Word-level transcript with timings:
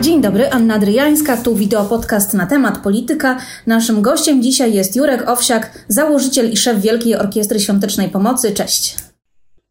Dzień 0.00 0.22
dobry, 0.22 0.50
Anna 0.50 0.78
Dryjańska, 0.78 1.36
tu 1.36 1.54
wideo 1.54 1.84
podcast 1.84 2.34
na 2.34 2.46
temat 2.46 2.82
polityka. 2.82 3.38
Naszym 3.66 4.02
gościem 4.02 4.42
dzisiaj 4.42 4.74
jest 4.74 4.96
Jurek 4.96 5.28
Owsiak, 5.28 5.84
założyciel 5.88 6.52
i 6.52 6.56
szef 6.56 6.80
Wielkiej 6.80 7.16
Orkiestry 7.16 7.60
Świątecznej 7.60 8.08
Pomocy. 8.08 8.52
Cześć. 8.52 8.96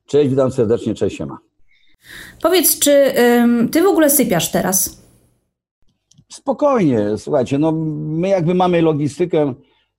Cześć, 0.06 0.30
witam 0.30 0.52
serdecznie, 0.52 0.94
cześć 0.94 1.18
siema. 1.18 1.38
Powiedz, 2.42 2.80
czy 2.80 2.92
ym, 3.42 3.70
ty 3.70 3.82
w 3.82 3.86
ogóle 3.86 4.10
sypiasz 4.10 4.52
teraz? 4.52 5.04
Spokojnie, 6.32 7.18
słuchajcie, 7.18 7.60
no 7.60 7.72
my 7.96 8.28
jakby 8.28 8.54
mamy 8.54 8.82
logistykę 8.82 9.54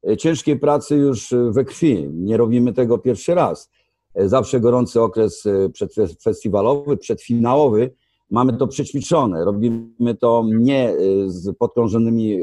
e, 0.09 0.17
ciężkiej 0.17 0.59
pracy 0.59 0.97
już 0.97 1.33
e, 1.33 1.51
we 1.53 1.65
krwi. 1.65 2.09
Nie 2.13 2.37
robimy 2.37 2.73
tego 2.73 2.99
pierwszy 2.99 3.35
raz. 3.35 3.71
E, 4.15 4.29
zawsze 4.29 4.61
gorący 4.61 5.01
okres 5.01 5.45
przedfestiwalowy, 5.73 6.97
przedfinałowy, 6.97 7.91
mamy 8.31 8.57
to 8.57 8.67
przećwiczone. 8.67 9.45
Robimy 9.45 10.15
to 10.21 10.45
nie 10.47 10.95
z 11.27 11.57
podkrążonymi 11.59 12.39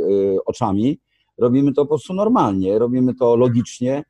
oczami, 0.46 1.00
robimy 1.38 1.74
to 1.74 1.82
po 1.82 1.90
prostu 1.90 2.14
normalnie, 2.14 2.80
robimy 2.80 3.16
to 3.16 3.36
logicznie. 3.36 4.04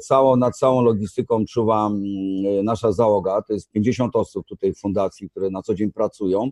Całą, 0.00 0.36
nad 0.36 0.58
całą 0.58 0.82
logistyką 0.82 1.44
czuwa 1.44 1.86
mm, 1.86 2.64
nasza 2.64 2.92
załoga, 2.92 3.42
to 3.42 3.52
jest 3.52 3.70
50 3.70 4.16
osób 4.16 4.46
tutaj 4.46 4.74
w 4.74 4.80
fundacji, 4.80 5.30
które 5.30 5.50
na 5.50 5.62
co 5.62 5.74
dzień 5.74 5.92
pracują. 5.92 6.50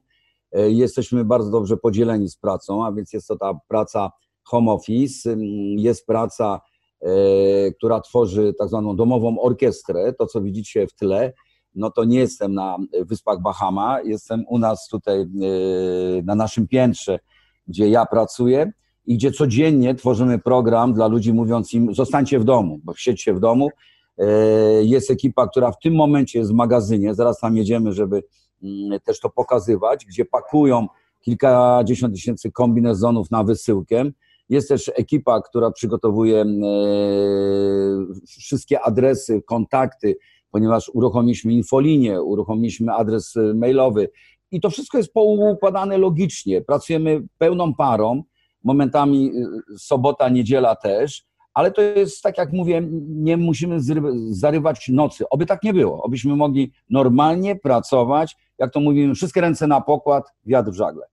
Jesteśmy 0.52 1.24
bardzo 1.24 1.50
dobrze 1.50 1.76
podzieleni 1.76 2.28
z 2.28 2.36
pracą, 2.36 2.86
a 2.86 2.92
więc 2.92 3.12
jest 3.12 3.28
to 3.28 3.36
ta 3.36 3.58
praca 3.68 4.10
home 4.44 4.72
office, 4.72 5.36
jest 5.76 6.06
praca, 6.06 6.60
która 7.76 8.00
tworzy 8.00 8.54
tak 8.58 8.68
zwaną 8.68 8.96
domową 8.96 9.40
orkiestrę, 9.40 10.12
to 10.12 10.26
co 10.26 10.42
widzicie 10.42 10.86
w 10.86 10.92
tle, 10.92 11.32
no 11.76 11.90
to 11.90 12.04
nie 12.04 12.18
jestem 12.18 12.54
na 12.54 12.76
Wyspach 13.04 13.42
Bahama, 13.42 14.00
jestem 14.00 14.44
u 14.48 14.58
nas 14.58 14.88
tutaj 14.88 15.20
e, 15.20 15.26
na 16.22 16.34
naszym 16.34 16.68
piętrze, 16.68 17.18
gdzie 17.68 17.88
ja 17.88 18.06
pracuję 18.06 18.72
i 19.06 19.14
gdzie 19.14 19.32
codziennie 19.32 19.94
tworzymy 19.94 20.38
program 20.38 20.94
dla 20.94 21.06
ludzi, 21.06 21.32
mówiąc 21.32 21.74
im, 21.74 21.94
zostańcie 21.94 22.38
w 22.38 22.44
domu, 22.44 22.80
bo 22.84 22.94
siedźcie 22.94 23.34
w 23.34 23.40
domu. 23.40 23.68
Jest 24.82 25.10
ekipa, 25.10 25.48
która 25.48 25.72
w 25.72 25.78
tym 25.78 25.94
momencie 25.94 26.38
jest 26.38 26.50
w 26.50 26.54
magazynie, 26.54 27.14
zaraz 27.14 27.40
tam 27.40 27.56
jedziemy, 27.56 27.92
żeby 27.92 28.22
Mm, 28.62 29.00
też 29.00 29.20
to 29.20 29.30
pokazywać, 29.30 30.04
gdzie 30.04 30.24
pakują 30.24 30.86
kilkadziesiąt 31.20 32.14
tysięcy 32.14 32.52
kombinezonów 32.52 33.30
na 33.30 33.44
wysyłkę. 33.44 34.04
Jest 34.48 34.68
też 34.68 34.90
ekipa, 34.94 35.40
która 35.40 35.70
przygotowuje 35.70 36.44
wszystkie 38.26 38.80
adresy, 38.80 39.42
kontakty, 39.42 40.16
ponieważ 40.56 40.90
uruchomiliśmy 40.94 41.52
infolinię, 41.52 42.22
uruchomiliśmy 42.22 42.92
adres 42.92 43.34
mailowy 43.54 44.08
i 44.50 44.60
to 44.60 44.70
wszystko 44.70 44.98
jest 44.98 45.12
poukładane 45.12 45.98
logicznie. 45.98 46.60
Pracujemy 46.60 47.22
pełną 47.38 47.74
parą, 47.74 48.22
momentami 48.64 49.30
e, 49.74 49.78
sobota, 49.78 50.28
niedziela 50.28 50.76
też, 50.76 51.24
ale 51.54 51.70
to 51.70 51.82
jest 51.82 52.22
tak 52.22 52.38
jak 52.38 52.52
mówię, 52.52 52.82
nie 53.08 53.36
musimy 53.36 53.78
zarywać 54.30 54.88
nocy. 54.88 55.28
Oby 55.30 55.46
tak 55.46 55.62
nie 55.62 55.74
było. 55.74 56.02
Obyśmy 56.02 56.36
mogli 56.36 56.72
normalnie 56.90 57.56
pracować, 57.56 58.36
jak 58.58 58.72
to 58.72 58.80
mówimy, 58.80 59.14
wszystkie 59.14 59.40
ręce 59.40 59.66
na 59.66 59.80
pokład, 59.80 60.24
wiatr 60.46 60.70
w 60.70 60.74
żagle. 60.74 61.06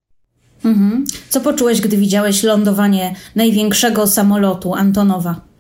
Mhm. 0.66 1.05
Co 1.30 1.41
poczułeś, 1.41 1.81
gdy 1.81 1.97
widziałeś 1.97 2.44
lądowanie 2.44 3.16
największego 3.36 4.08
samolotu 4.08 4.73
Antonowa? 4.73 5.52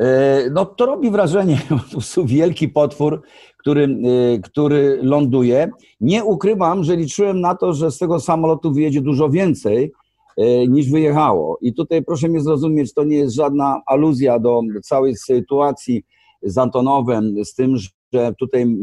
E, 0.00 0.50
no 0.50 0.64
to 0.64 0.86
robi 0.86 1.10
wrażenie, 1.10 1.60
wielki 2.24 2.68
potwór, 2.68 3.22
który, 3.56 3.84
e, 3.84 4.38
który 4.38 4.98
ląduje. 5.02 5.70
Nie 6.00 6.24
ukrywam, 6.24 6.84
że 6.84 6.96
liczyłem 6.96 7.40
na 7.40 7.54
to, 7.54 7.72
że 7.72 7.90
z 7.90 7.98
tego 7.98 8.20
samolotu 8.20 8.72
wyjedzie 8.72 9.00
dużo 9.00 9.30
więcej, 9.30 9.92
E, 10.40 10.68
niż 10.68 10.90
wyjechało. 10.90 11.58
I 11.60 11.74
tutaj 11.74 12.04
proszę 12.04 12.28
mnie 12.28 12.40
zrozumieć, 12.40 12.94
to 12.94 13.04
nie 13.04 13.16
jest 13.16 13.34
żadna 13.34 13.82
aluzja 13.86 14.38
do 14.38 14.60
całej 14.82 15.16
sytuacji 15.16 16.02
z 16.42 16.58
Antonowem, 16.58 17.44
z 17.44 17.54
tym, 17.54 17.76
że 18.12 18.34
tutaj 18.38 18.62
mm, 18.62 18.78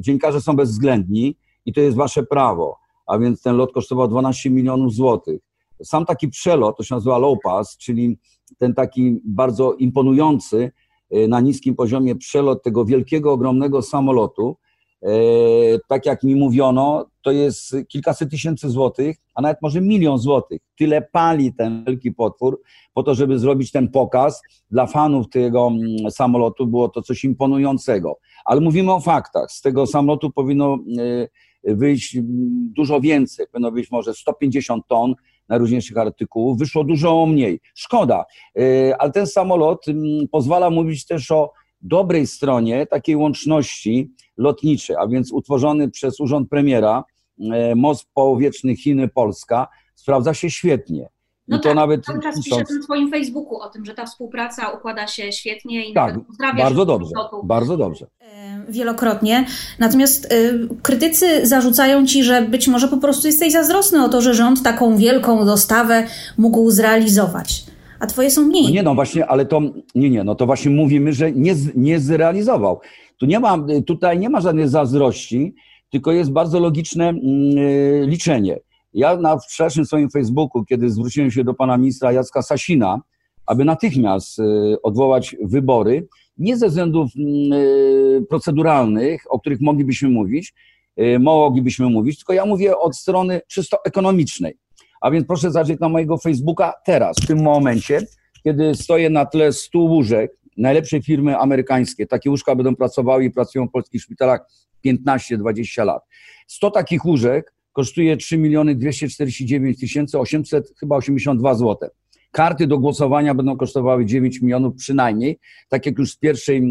dziennikarze 0.00 0.40
są 0.40 0.56
bezwzględni 0.56 1.36
i 1.66 1.72
to 1.72 1.80
jest 1.80 1.96
wasze 1.96 2.22
prawo. 2.22 2.76
A 3.06 3.18
więc 3.18 3.42
ten 3.42 3.56
lot 3.56 3.72
kosztował 3.72 4.08
12 4.08 4.50
milionów 4.50 4.92
złotych. 4.94 5.40
Sam 5.84 6.04
taki 6.06 6.28
przelot, 6.28 6.76
to 6.76 6.82
się 6.82 6.94
nazywa 6.94 7.18
low 7.18 7.38
pass, 7.44 7.76
czyli 7.76 8.18
ten 8.58 8.74
taki 8.74 9.20
bardzo 9.24 9.72
imponujący 9.72 10.72
y, 11.14 11.28
na 11.28 11.40
niskim 11.40 11.74
poziomie 11.74 12.16
przelot 12.16 12.62
tego 12.62 12.84
wielkiego, 12.84 13.32
ogromnego 13.32 13.82
samolotu, 13.82 14.56
E, 15.04 15.78
tak 15.88 16.06
jak 16.06 16.22
mi 16.22 16.34
mówiono, 16.34 17.06
to 17.22 17.32
jest 17.32 17.76
kilkaset 17.88 18.30
tysięcy 18.30 18.70
złotych, 18.70 19.16
a 19.34 19.42
nawet 19.42 19.58
może 19.62 19.80
milion 19.80 20.18
złotych. 20.18 20.60
Tyle 20.78 21.02
pali 21.02 21.54
ten 21.54 21.84
wielki 21.84 22.12
potwór 22.12 22.60
po 22.94 23.02
to, 23.02 23.14
żeby 23.14 23.38
zrobić 23.38 23.70
ten 23.70 23.88
pokaz. 23.88 24.42
Dla 24.70 24.86
fanów 24.86 25.28
tego 25.28 25.66
mm, 25.66 26.10
samolotu 26.10 26.66
było 26.66 26.88
to 26.88 27.02
coś 27.02 27.24
imponującego. 27.24 28.18
Ale 28.44 28.60
mówimy 28.60 28.92
o 28.92 29.00
faktach. 29.00 29.52
Z 29.52 29.60
tego 29.60 29.86
samolotu 29.86 30.30
powinno 30.30 30.78
e, 31.64 31.74
wyjść 31.74 32.16
mm, 32.16 32.28
dużo 32.76 33.00
więcej. 33.00 33.46
Powinno 33.52 33.72
być 33.72 33.90
może 33.90 34.14
150 34.14 34.86
ton 34.88 35.14
najróżniejszych 35.48 35.98
artykułów. 35.98 36.58
Wyszło 36.58 36.84
dużo 36.84 37.26
mniej. 37.26 37.60
Szkoda. 37.74 38.24
E, 38.58 38.96
ale 38.98 39.12
ten 39.12 39.26
samolot 39.26 39.88
mm, 39.88 40.28
pozwala 40.28 40.70
mówić 40.70 41.06
też 41.06 41.30
o 41.30 41.52
dobrej 41.80 42.26
stronie 42.26 42.86
takiej 42.86 43.16
łączności 43.16 44.10
lotniczej, 44.36 44.96
a 44.96 45.06
więc 45.06 45.32
utworzony 45.32 45.90
przez 45.90 46.20
Urząd 46.20 46.50
Premiera 46.50 47.04
e, 47.52 47.74
most 47.74 48.06
powietrzny 48.14 48.76
Chiny-Polska 48.76 49.66
sprawdza 49.94 50.34
się 50.34 50.50
świetnie. 50.50 51.08
No 51.48 51.56
I 51.56 51.60
to 51.60 51.68
tak, 51.68 51.76
nawet 51.76 52.04
cały 52.04 52.20
czas 52.20 52.44
piszę 52.44 52.56
na 52.56 52.82
swoim 52.82 53.10
Facebooku 53.10 53.60
o 53.60 53.68
tym, 53.68 53.84
że 53.84 53.94
ta 53.94 54.06
współpraca 54.06 54.70
układa 54.70 55.06
się 55.06 55.32
świetnie 55.32 55.90
i 55.90 55.94
tak, 55.94 56.14
bardzo 56.56 56.84
dobrze, 56.86 57.10
bardzo 57.44 57.76
dobrze. 57.76 58.06
Wielokrotnie. 58.68 59.46
Natomiast 59.78 60.32
y, 60.32 60.68
krytycy 60.82 61.46
zarzucają 61.46 62.06
ci, 62.06 62.24
że 62.24 62.42
być 62.42 62.68
może 62.68 62.88
po 62.88 62.96
prostu 62.96 63.26
jesteś 63.26 63.52
zazdrosny 63.52 64.04
o 64.04 64.08
to, 64.08 64.20
że 64.20 64.34
rząd 64.34 64.62
taką 64.62 64.96
wielką 64.96 65.46
dostawę 65.46 66.06
mógł 66.38 66.70
zrealizować 66.70 67.64
a 68.04 68.06
twoje 68.06 68.30
są 68.30 68.42
mniej. 68.42 68.64
No 68.64 68.70
nie, 68.70 68.82
no 68.82 68.94
właśnie, 68.94 69.26
ale 69.26 69.46
to, 69.46 69.60
nie, 69.94 70.10
nie, 70.10 70.24
no 70.24 70.34
to 70.34 70.46
właśnie 70.46 70.70
mówimy, 70.70 71.12
że 71.12 71.32
nie, 71.32 71.54
nie 71.74 72.00
zrealizował. 72.00 72.80
Tu 73.16 73.26
nie 73.26 73.40
ma, 73.40 73.58
tutaj 73.86 74.18
nie 74.18 74.28
ma 74.28 74.40
żadnej 74.40 74.68
zazdrości, 74.68 75.54
tylko 75.90 76.12
jest 76.12 76.32
bardzo 76.32 76.60
logiczne 76.60 77.08
mm, 77.08 77.22
y, 77.58 78.04
liczenie. 78.06 78.58
Ja 78.94 79.16
na 79.16 79.38
wczorajszym 79.38 79.86
swoim 79.86 80.10
Facebooku, 80.10 80.64
kiedy 80.64 80.90
zwróciłem 80.90 81.30
się 81.30 81.44
do 81.44 81.54
pana 81.54 81.76
ministra 81.76 82.12
Jacka 82.12 82.42
Sasina, 82.42 83.00
aby 83.46 83.64
natychmiast 83.64 84.38
y, 84.38 84.42
odwołać 84.82 85.36
wybory, 85.42 86.06
nie 86.38 86.56
ze 86.56 86.68
względów 86.68 87.10
mm, 87.16 87.52
y, 87.52 88.26
proceduralnych, 88.28 89.22
o 89.28 89.40
których 89.40 89.60
moglibyśmy 89.60 90.08
mówić, 90.08 90.54
moglibyśmy 91.20 91.86
mówić, 91.86 92.18
tylko 92.18 92.32
ja 92.32 92.46
mówię 92.46 92.78
od 92.78 92.96
strony 92.96 93.40
czysto 93.48 93.78
ekonomicznej. 93.84 94.58
A 95.00 95.10
więc 95.10 95.26
proszę 95.26 95.50
zajrzeć 95.50 95.80
na 95.80 95.88
mojego 95.88 96.18
Facebooka 96.18 96.72
teraz, 96.84 97.16
w 97.22 97.26
tym 97.26 97.42
momencie, 97.42 98.00
kiedy 98.44 98.74
stoję 98.74 99.10
na 99.10 99.26
tle 99.26 99.52
100 99.52 99.78
łóżek, 99.78 100.36
najlepszej 100.56 101.02
firmy 101.02 101.38
amerykańskie. 101.38 102.06
Takie 102.06 102.30
łóżka 102.30 102.56
będą 102.56 102.76
pracowały 102.76 103.24
i 103.24 103.30
pracują 103.30 103.66
w 103.66 103.70
polskich 103.70 104.02
szpitalach 104.02 104.40
15-20 104.86 105.84
lat. 105.84 106.02
100 106.46 106.70
takich 106.70 107.04
łóżek 107.04 107.53
kosztuje 107.74 108.16
3 108.16 108.38
miliony 108.38 108.74
249 108.74 109.80
tysięcy 109.80 110.18
800 110.18 110.72
chyba 110.80 110.96
82 110.96 111.54
zł. 111.54 111.90
Karty 112.30 112.66
do 112.66 112.78
głosowania 112.78 113.34
będą 113.34 113.56
kosztowały 113.56 114.06
9 114.06 114.40
milionów 114.42 114.74
przynajmniej, 114.76 115.38
tak 115.68 115.86
jak 115.86 115.98
już 115.98 116.12
z 116.12 116.16
pierwszej, 116.16 116.62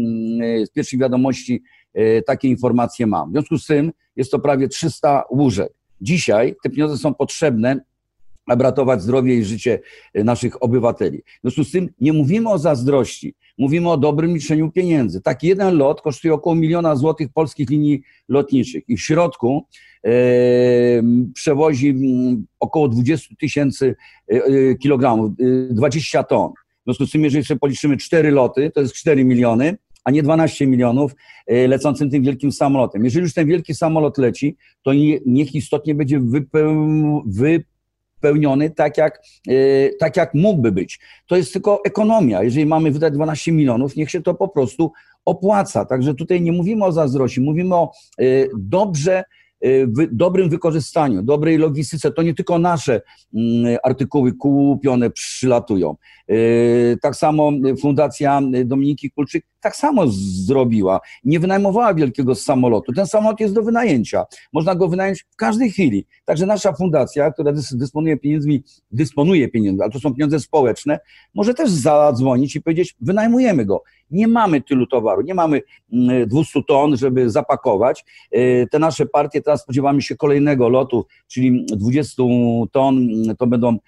z 0.66 0.70
pierwszej 0.70 0.98
wiadomości 0.98 1.62
e, 1.94 2.22
takie 2.22 2.48
informacje 2.48 3.06
mam. 3.06 3.28
W 3.28 3.32
związku 3.32 3.58
z 3.58 3.66
tym 3.66 3.92
jest 4.16 4.30
to 4.30 4.38
prawie 4.38 4.68
300 4.68 5.24
łóżek. 5.30 5.72
Dzisiaj 6.00 6.54
te 6.62 6.70
pieniądze 6.70 6.98
są 6.98 7.14
potrzebne 7.14 7.80
aby 8.46 8.64
ratować 8.64 9.02
zdrowie 9.02 9.34
i 9.34 9.44
życie 9.44 9.80
e, 10.14 10.24
naszych 10.24 10.62
obywateli. 10.62 11.18
W 11.18 11.40
związku 11.40 11.64
z 11.64 11.70
tym 11.70 11.88
nie 12.00 12.12
mówimy 12.12 12.50
o 12.50 12.58
zazdrości, 12.58 13.34
mówimy 13.58 13.90
o 13.90 13.96
dobrym 13.96 14.34
liczeniu 14.34 14.70
pieniędzy. 14.70 15.20
Taki 15.20 15.46
jeden 15.46 15.76
lot 15.76 16.00
kosztuje 16.02 16.34
około 16.34 16.56
miliona 16.56 16.96
złotych 16.96 17.28
polskich 17.34 17.70
linii 17.70 18.02
lotniczych 18.28 18.84
i 18.88 18.96
w 18.96 19.00
środku 19.00 19.66
e, 20.04 20.10
przewozi 21.34 21.94
około 22.60 22.88
20 22.88 23.34
tysięcy 23.40 23.94
kilogramów, 24.82 25.32
e, 25.70 25.74
20 25.74 26.22
ton. 26.22 26.52
W 26.52 26.84
związku 26.84 27.06
z 27.06 27.10
tym, 27.10 27.24
jeżeli 27.24 27.44
sobie 27.44 27.60
policzymy 27.60 27.96
cztery 27.96 28.30
loty, 28.30 28.70
to 28.70 28.80
jest 28.80 28.94
4 28.94 29.24
miliony, 29.24 29.76
a 30.04 30.10
nie 30.10 30.22
12 30.22 30.66
milionów 30.66 31.14
e, 31.46 31.68
lecącym 31.68 32.10
tym 32.10 32.22
wielkim 32.22 32.52
samolotem. 32.52 33.04
Jeżeli 33.04 33.22
już 33.22 33.34
ten 33.34 33.46
wielki 33.46 33.74
samolot 33.74 34.18
leci, 34.18 34.56
to 34.82 34.92
niech 35.26 35.54
istotnie 35.54 35.94
będzie 35.94 36.20
wypeł, 36.20 37.22
wy, 37.26 37.64
spełniony 38.24 38.70
tak 38.70 38.98
jak, 38.98 39.22
e, 39.48 39.52
tak 40.00 40.16
jak 40.16 40.34
mógłby 40.34 40.72
być. 40.72 41.00
To 41.26 41.36
jest 41.36 41.52
tylko 41.52 41.80
ekonomia. 41.84 42.42
Jeżeli 42.42 42.66
mamy 42.66 42.90
wydać 42.90 43.12
12 43.12 43.52
milionów, 43.52 43.96
niech 43.96 44.10
się 44.10 44.22
to 44.22 44.34
po 44.34 44.48
prostu 44.48 44.92
opłaca. 45.24 45.84
Także 45.84 46.14
tutaj 46.14 46.40
nie 46.42 46.52
mówimy 46.52 46.84
o 46.84 46.92
zazdrości, 46.92 47.40
mówimy 47.40 47.74
o 47.74 47.92
e, 48.18 48.24
dobrze 48.58 49.24
e, 49.60 49.86
w 49.86 50.06
dobrym 50.12 50.50
wykorzystaniu, 50.50 51.22
dobrej 51.22 51.58
logistyce. 51.58 52.12
To 52.12 52.22
nie 52.22 52.34
tylko 52.34 52.58
nasze 52.58 53.00
mm, 53.34 53.76
artykuły 53.82 54.32
kupione 54.32 55.10
przylatują. 55.10 55.96
Tak 57.02 57.16
samo 57.16 57.52
Fundacja 57.80 58.40
Dominiki 58.64 59.10
Kulczyk 59.10 59.44
tak 59.64 59.76
samo 59.76 60.02
zrobiła. 60.46 61.00
Nie 61.24 61.40
wynajmowała 61.40 61.94
wielkiego 61.94 62.34
samolotu. 62.34 62.92
Ten 62.92 63.06
samolot 63.06 63.40
jest 63.40 63.54
do 63.54 63.62
wynajęcia. 63.62 64.24
Można 64.52 64.74
go 64.74 64.88
wynająć 64.88 65.22
w 65.30 65.36
każdej 65.36 65.70
chwili. 65.70 66.06
Także 66.24 66.46
nasza 66.46 66.72
fundacja, 66.72 67.30
która 67.32 67.52
dysponuje 67.72 68.16
pieniędzmi, 68.16 68.62
dysponuje 68.90 69.48
pieniędzmi, 69.48 69.82
ale 69.82 69.90
to 69.90 70.00
są 70.00 70.14
pieniądze 70.14 70.40
społeczne, 70.40 70.98
może 71.34 71.54
też 71.54 71.70
zadzwonić 71.70 72.56
i 72.56 72.62
powiedzieć, 72.62 72.96
wynajmujemy 73.00 73.64
go. 73.64 73.82
Nie 74.10 74.28
mamy 74.28 74.60
tylu 74.60 74.86
towaru, 74.86 75.22
nie 75.22 75.34
mamy 75.34 75.62
200 76.26 76.58
mm, 76.58 76.64
ton, 76.68 76.96
żeby 76.96 77.30
zapakować. 77.30 78.04
E, 78.30 78.66
te 78.66 78.78
nasze 78.78 79.06
partie, 79.06 79.42
teraz 79.42 79.62
spodziewamy 79.62 80.02
się 80.02 80.16
kolejnego 80.16 80.68
lotu, 80.68 81.06
czyli 81.28 81.66
20 81.66 82.22
ton, 82.72 83.08
to 83.38 83.46
będą 83.46 83.78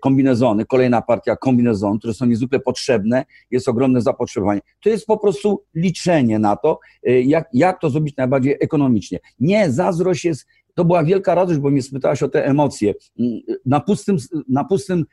kombinezony, 0.00 0.66
kolejna 0.66 1.02
partia 1.02 1.36
kombinezonów, 1.36 1.98
które 1.98 2.14
są 2.14 2.26
niezwykle 2.26 2.60
potrzebne, 2.60 3.24
jest 3.50 3.68
ogromne 3.68 4.00
zapotrzebowanie. 4.00 4.60
To 4.80 4.88
jest 4.88 5.06
po 5.06 5.18
prostu 5.18 5.62
liczenie 5.74 6.38
na 6.38 6.56
to, 6.56 6.80
e, 7.06 7.20
jak, 7.20 7.48
jak 7.52 7.80
to 7.80 7.90
zrobić 7.90 8.16
najbardziej 8.16 8.56
ekonomicznie. 8.60 9.18
Nie, 9.40 9.70
zazdrość 9.70 10.24
jest 10.24 10.46
to 10.74 10.84
była 10.84 11.04
wielka 11.04 11.34
radość, 11.34 11.58
bo 11.58 11.70
mnie 11.70 11.82
spytałaś 11.82 12.22
o 12.22 12.28
te 12.28 12.46
emocje. 12.46 12.94
Mm, 13.18 13.40
na 13.66 13.80
pustym, 13.80 14.16
na 14.48 14.64
pustym 14.64 15.04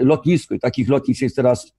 lotnisku, 0.00 0.54
i 0.54 0.60
takich 0.60 0.88
lotnisk 0.88 1.22
jest 1.22 1.36
teraz 1.36 1.72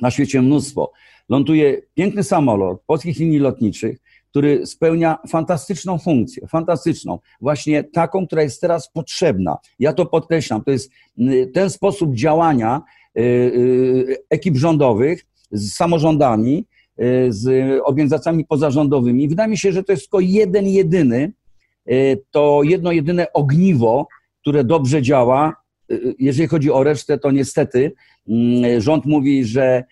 na 0.00 0.10
świecie 0.10 0.42
mnóstwo, 0.42 0.92
ląduje 1.28 1.82
piękny 1.94 2.24
samolot 2.24 2.82
polskich 2.86 3.18
linii 3.18 3.38
lotniczych, 3.38 3.98
który 4.30 4.66
spełnia 4.66 5.18
fantastyczną 5.28 5.98
funkcję, 5.98 6.46
fantastyczną, 6.46 7.18
właśnie 7.40 7.84
taką, 7.84 8.26
która 8.26 8.42
jest 8.42 8.60
teraz 8.60 8.90
potrzebna. 8.90 9.56
Ja 9.78 9.92
to 9.92 10.06
podkreślam, 10.06 10.64
to 10.64 10.70
jest 10.70 10.90
mm, 11.18 11.52
ten 11.52 11.70
sposób 11.70 12.14
działania 12.14 12.82
y, 13.18 13.20
y, 13.22 14.16
ekip 14.30 14.56
rządowych 14.56 15.26
z 15.50 15.72
samorządami, 15.72 16.66
y, 17.00 17.32
z 17.32 17.80
organizacjami 17.84 18.44
pozarządowymi. 18.44 19.28
Wydaje 19.28 19.50
mi 19.50 19.58
się, 19.58 19.72
że 19.72 19.84
to 19.84 19.92
jest 19.92 20.04
tylko 20.04 20.20
jeden, 20.20 20.66
jedyny, 20.66 21.32
to 22.30 22.60
jedno, 22.64 22.92
jedyne 22.92 23.32
ogniwo, 23.32 24.08
które 24.40 24.64
dobrze 24.64 25.02
działa. 25.02 25.56
Jeżeli 26.18 26.48
chodzi 26.48 26.70
o 26.70 26.84
resztę, 26.84 27.18
to 27.18 27.30
niestety 27.30 27.92
mm, 28.28 28.80
rząd 28.80 29.06
mówi, 29.06 29.44
że 29.44 29.84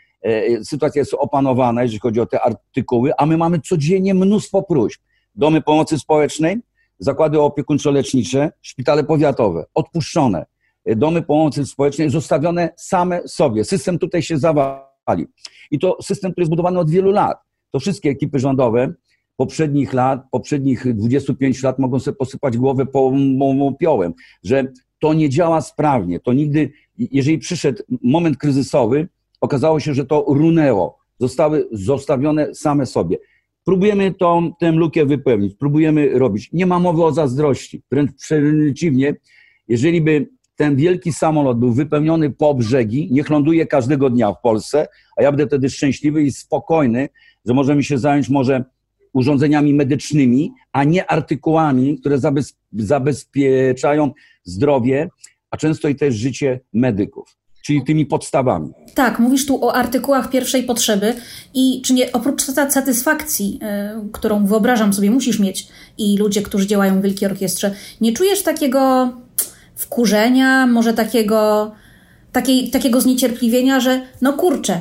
sytuacja 0.64 1.00
jest 1.00 1.14
opanowana, 1.14 1.82
jeżeli 1.82 2.00
chodzi 2.00 2.20
o 2.20 2.26
te 2.26 2.40
artykuły, 2.40 3.12
a 3.18 3.26
my 3.26 3.36
mamy 3.36 3.60
codziennie 3.60 4.14
mnóstwo 4.14 4.62
próśb. 4.62 5.00
Domy 5.34 5.60
pomocy 5.62 5.98
społecznej, 5.98 6.58
zakłady 6.98 7.38
opiekuńczo-lecznicze, 7.38 8.50
szpitale 8.62 9.04
powiatowe, 9.04 9.64
odpuszczone. 9.74 10.46
E, 10.84 10.96
domy 10.96 11.22
pomocy 11.22 11.66
społecznej 11.66 12.10
zostawione 12.10 12.70
same 12.76 13.28
sobie. 13.28 13.64
System 13.64 13.98
tutaj 13.98 14.22
się 14.22 14.38
zawali. 14.38 15.26
I 15.70 15.78
to 15.78 15.96
system, 16.02 16.32
który 16.32 16.42
jest 16.42 16.50
budowany 16.50 16.78
od 16.78 16.90
wielu 16.90 17.10
lat. 17.10 17.38
To 17.70 17.80
wszystkie 17.80 18.10
ekipy 18.10 18.38
rządowe 18.38 18.92
poprzednich 19.36 19.92
lat, 19.92 20.22
poprzednich 20.30 20.94
25 20.96 21.62
lat 21.62 21.78
mogą 21.78 21.98
sobie 21.98 22.16
posypać 22.16 22.56
głowę 22.56 22.86
popiołem, 22.86 24.14
że 24.44 24.72
to 24.98 25.14
nie 25.14 25.28
działa 25.28 25.60
sprawnie. 25.60 26.20
To 26.20 26.32
nigdy, 26.32 26.70
jeżeli 26.98 27.38
przyszedł 27.38 27.82
moment 28.02 28.36
kryzysowy, 28.36 29.08
okazało 29.40 29.80
się, 29.80 29.94
że 29.94 30.06
to 30.06 30.24
runęło. 30.28 30.98
Zostały 31.20 31.68
zostawione 31.72 32.54
same 32.54 32.86
sobie. 32.86 33.16
Próbujemy 33.64 34.14
tą, 34.14 34.52
tę 34.60 34.72
lukę 34.72 35.06
wypełnić, 35.06 35.54
próbujemy 35.54 36.18
robić. 36.18 36.50
Nie 36.52 36.66
ma 36.66 36.78
mowy 36.78 37.04
o 37.04 37.12
zazdrości. 37.12 37.82
Wręcz 37.90 38.10
przeciwnie, 38.12 39.14
jeżeli 39.68 40.00
by 40.00 40.28
ten 40.56 40.76
wielki 40.76 41.12
samolot 41.12 41.58
był 41.58 41.72
wypełniony 41.72 42.30
po 42.30 42.54
brzegi, 42.54 43.08
niech 43.10 43.30
ląduje 43.30 43.66
każdego 43.66 44.10
dnia 44.10 44.32
w 44.32 44.40
Polsce, 44.40 44.88
a 45.16 45.22
ja 45.22 45.32
będę 45.32 45.46
wtedy 45.46 45.70
szczęśliwy 45.70 46.22
i 46.22 46.32
spokojny, 46.32 47.08
że 47.44 47.54
możemy 47.54 47.82
się 47.82 47.98
zająć 47.98 48.28
może 48.28 48.64
urządzeniami 49.12 49.74
medycznymi, 49.74 50.52
a 50.72 50.84
nie 50.84 51.10
artykułami, 51.10 52.00
które 52.00 52.18
zabezpieczają 52.72 54.12
zdrowie, 54.44 55.08
a 55.50 55.56
często 55.56 55.88
i 55.88 55.94
też 55.94 56.14
życie 56.14 56.60
medyków 56.72 57.38
czyli 57.62 57.84
tymi 57.84 58.06
podstawami. 58.06 58.72
Tak, 58.94 59.18
mówisz 59.18 59.46
tu 59.46 59.64
o 59.64 59.74
artykułach 59.74 60.30
pierwszej 60.30 60.62
potrzeby 60.62 61.14
i 61.54 61.82
czy 61.84 61.94
nie, 61.94 62.12
oprócz 62.12 62.42
satysfakcji, 62.68 63.58
y, 64.06 64.12
którą 64.12 64.46
wyobrażam 64.46 64.92
sobie 64.92 65.10
musisz 65.10 65.38
mieć 65.38 65.68
i 65.98 66.18
ludzie, 66.18 66.42
którzy 66.42 66.66
działają 66.66 67.00
w 67.00 67.02
Wielkiej 67.02 67.30
Orkiestrze, 67.30 67.74
nie 68.00 68.12
czujesz 68.12 68.42
takiego 68.42 69.12
wkurzenia, 69.76 70.66
może 70.66 70.94
takiego, 70.94 71.72
takiej, 72.32 72.70
takiego 72.70 73.00
zniecierpliwienia, 73.00 73.80
że 73.80 74.02
no 74.22 74.32
kurczę, 74.32 74.80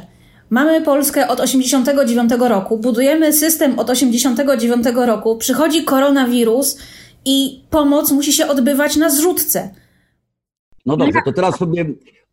mamy 0.50 0.82
Polskę 0.82 1.28
od 1.28 1.40
89 1.40 2.32
roku, 2.40 2.78
budujemy 2.78 3.34
system 3.34 3.80
od 3.80 3.90
89 3.90 4.86
roku, 4.96 5.38
przychodzi 5.38 5.84
koronawirus 5.84 6.78
i 7.26 7.62
pomoc 7.70 8.12
musi 8.12 8.34
się 8.34 8.48
odbywać 8.48 8.96
na 8.96 9.10
zrzutce. 9.10 9.70
No 10.88 10.98
dobrze, 10.98 11.20
to 11.26 11.34
teraz 11.34 11.58
sobie 11.58 11.86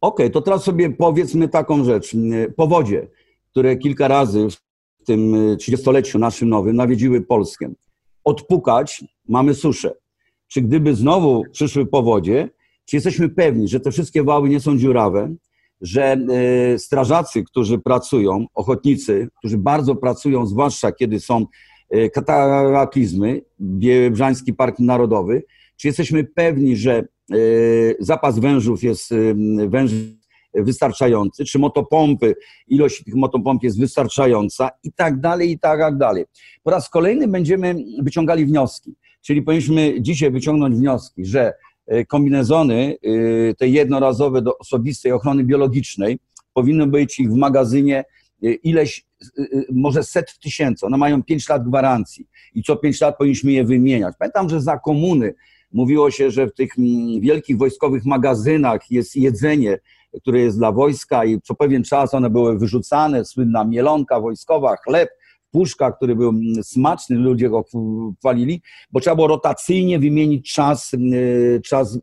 Okej, 0.04 0.26
okay, 0.26 0.30
to 0.30 0.42
teraz 0.42 0.64
sobie 0.64 0.90
powiedzmy 0.90 1.48
taką 1.48 1.84
rzecz. 1.84 2.16
Powodzie, 2.56 3.08
które 3.50 3.76
kilka 3.76 4.08
razy 4.08 4.48
w 4.50 5.04
tym 5.04 5.36
trzydziestoleciu 5.58 6.18
naszym 6.18 6.48
nowym 6.48 6.76
nawiedziły 6.76 7.20
Polskę. 7.20 7.72
Odpukać, 8.24 9.04
mamy 9.28 9.54
suszę. 9.54 9.94
Czy 10.48 10.62
gdyby 10.62 10.94
znowu 10.94 11.42
przyszły 11.52 11.86
powodzie, 11.86 12.50
czy 12.84 12.96
jesteśmy 12.96 13.28
pewni, 13.28 13.68
że 13.68 13.80
te 13.80 13.90
wszystkie 13.90 14.22
wały 14.22 14.48
nie 14.48 14.60
są 14.60 14.78
dziurawe, 14.78 15.34
że 15.80 16.12
e, 16.12 16.78
strażacy, 16.78 17.44
którzy 17.44 17.78
pracują, 17.78 18.46
ochotnicy, 18.54 19.28
którzy 19.38 19.58
bardzo 19.58 19.96
pracują, 19.96 20.46
zwłaszcza 20.46 20.92
kiedy 20.92 21.20
są 21.20 21.46
e, 21.90 22.10
kataklizmy, 22.10 23.42
Biebrzański 23.60 24.54
Park 24.54 24.78
Narodowy, 24.78 25.42
czy 25.76 25.88
jesteśmy 25.88 26.24
pewni, 26.24 26.76
że 26.76 27.04
E, 27.32 27.36
zapas 28.00 28.38
wężów 28.38 28.82
jest 28.82 29.12
e, 29.12 29.16
wystarczający, 30.54 31.44
czy 31.44 31.58
motopompy, 31.58 32.34
ilość 32.68 33.04
tych 33.04 33.14
motopomp 33.14 33.62
jest 33.62 33.80
wystarczająca 33.80 34.70
i 34.82 34.92
tak 34.92 35.20
dalej, 35.20 35.50
i 35.50 35.58
tak 35.58 35.98
dalej. 35.98 36.24
Po 36.62 36.70
raz 36.70 36.88
kolejny 36.88 37.28
będziemy 37.28 37.76
wyciągali 38.02 38.46
wnioski, 38.46 38.94
czyli 39.20 39.42
powinniśmy 39.42 39.94
dzisiaj 40.00 40.30
wyciągnąć 40.30 40.76
wnioski, 40.76 41.24
że 41.24 41.52
e, 41.86 42.04
kombinezony 42.04 42.96
te 43.58 43.68
jednorazowe 43.68 44.42
do 44.42 44.58
osobistej 44.58 45.12
ochrony 45.12 45.44
biologicznej 45.44 46.18
powinny 46.52 46.86
być 46.86 47.20
ich 47.20 47.30
w 47.30 47.36
magazynie 47.36 48.04
ileś, 48.62 49.06
może 49.72 50.02
set 50.02 50.38
tysięcy. 50.38 50.86
One 50.86 50.96
mają 50.96 51.22
5 51.22 51.48
lat 51.48 51.68
gwarancji 51.68 52.26
i 52.54 52.62
co 52.62 52.76
5 52.76 53.00
lat 53.00 53.18
powinniśmy 53.18 53.52
je 53.52 53.64
wymieniać. 53.64 54.14
Pamiętam, 54.18 54.48
że 54.48 54.60
za 54.60 54.78
komuny 54.78 55.34
Mówiło 55.74 56.10
się, 56.10 56.30
że 56.30 56.46
w 56.46 56.54
tych 56.54 56.78
mm, 56.78 57.20
wielkich 57.20 57.58
wojskowych 57.58 58.04
magazynach 58.04 58.90
jest 58.90 59.16
jedzenie, 59.16 59.78
które 60.20 60.40
jest 60.40 60.58
dla 60.58 60.72
wojska 60.72 61.24
i 61.24 61.40
co 61.40 61.54
pewien 61.54 61.84
czas 61.84 62.14
one 62.14 62.30
były 62.30 62.58
wyrzucane, 62.58 63.24
słynna 63.24 63.64
mielonka 63.64 64.20
wojskowa, 64.20 64.76
chleb, 64.76 65.08
puszka, 65.50 65.92
który 65.92 66.16
był 66.16 66.28
mm, 66.28 66.64
smaczny, 66.64 67.16
ludzie 67.16 67.50
go 67.50 67.64
chwalili, 68.18 68.62
bo 68.90 69.00
trzeba 69.00 69.16
było 69.16 69.28
rotacyjnie 69.28 69.98
wymienić 69.98 70.52
czas, 70.52 70.94
mm, 70.94 71.62
czas 71.62 71.98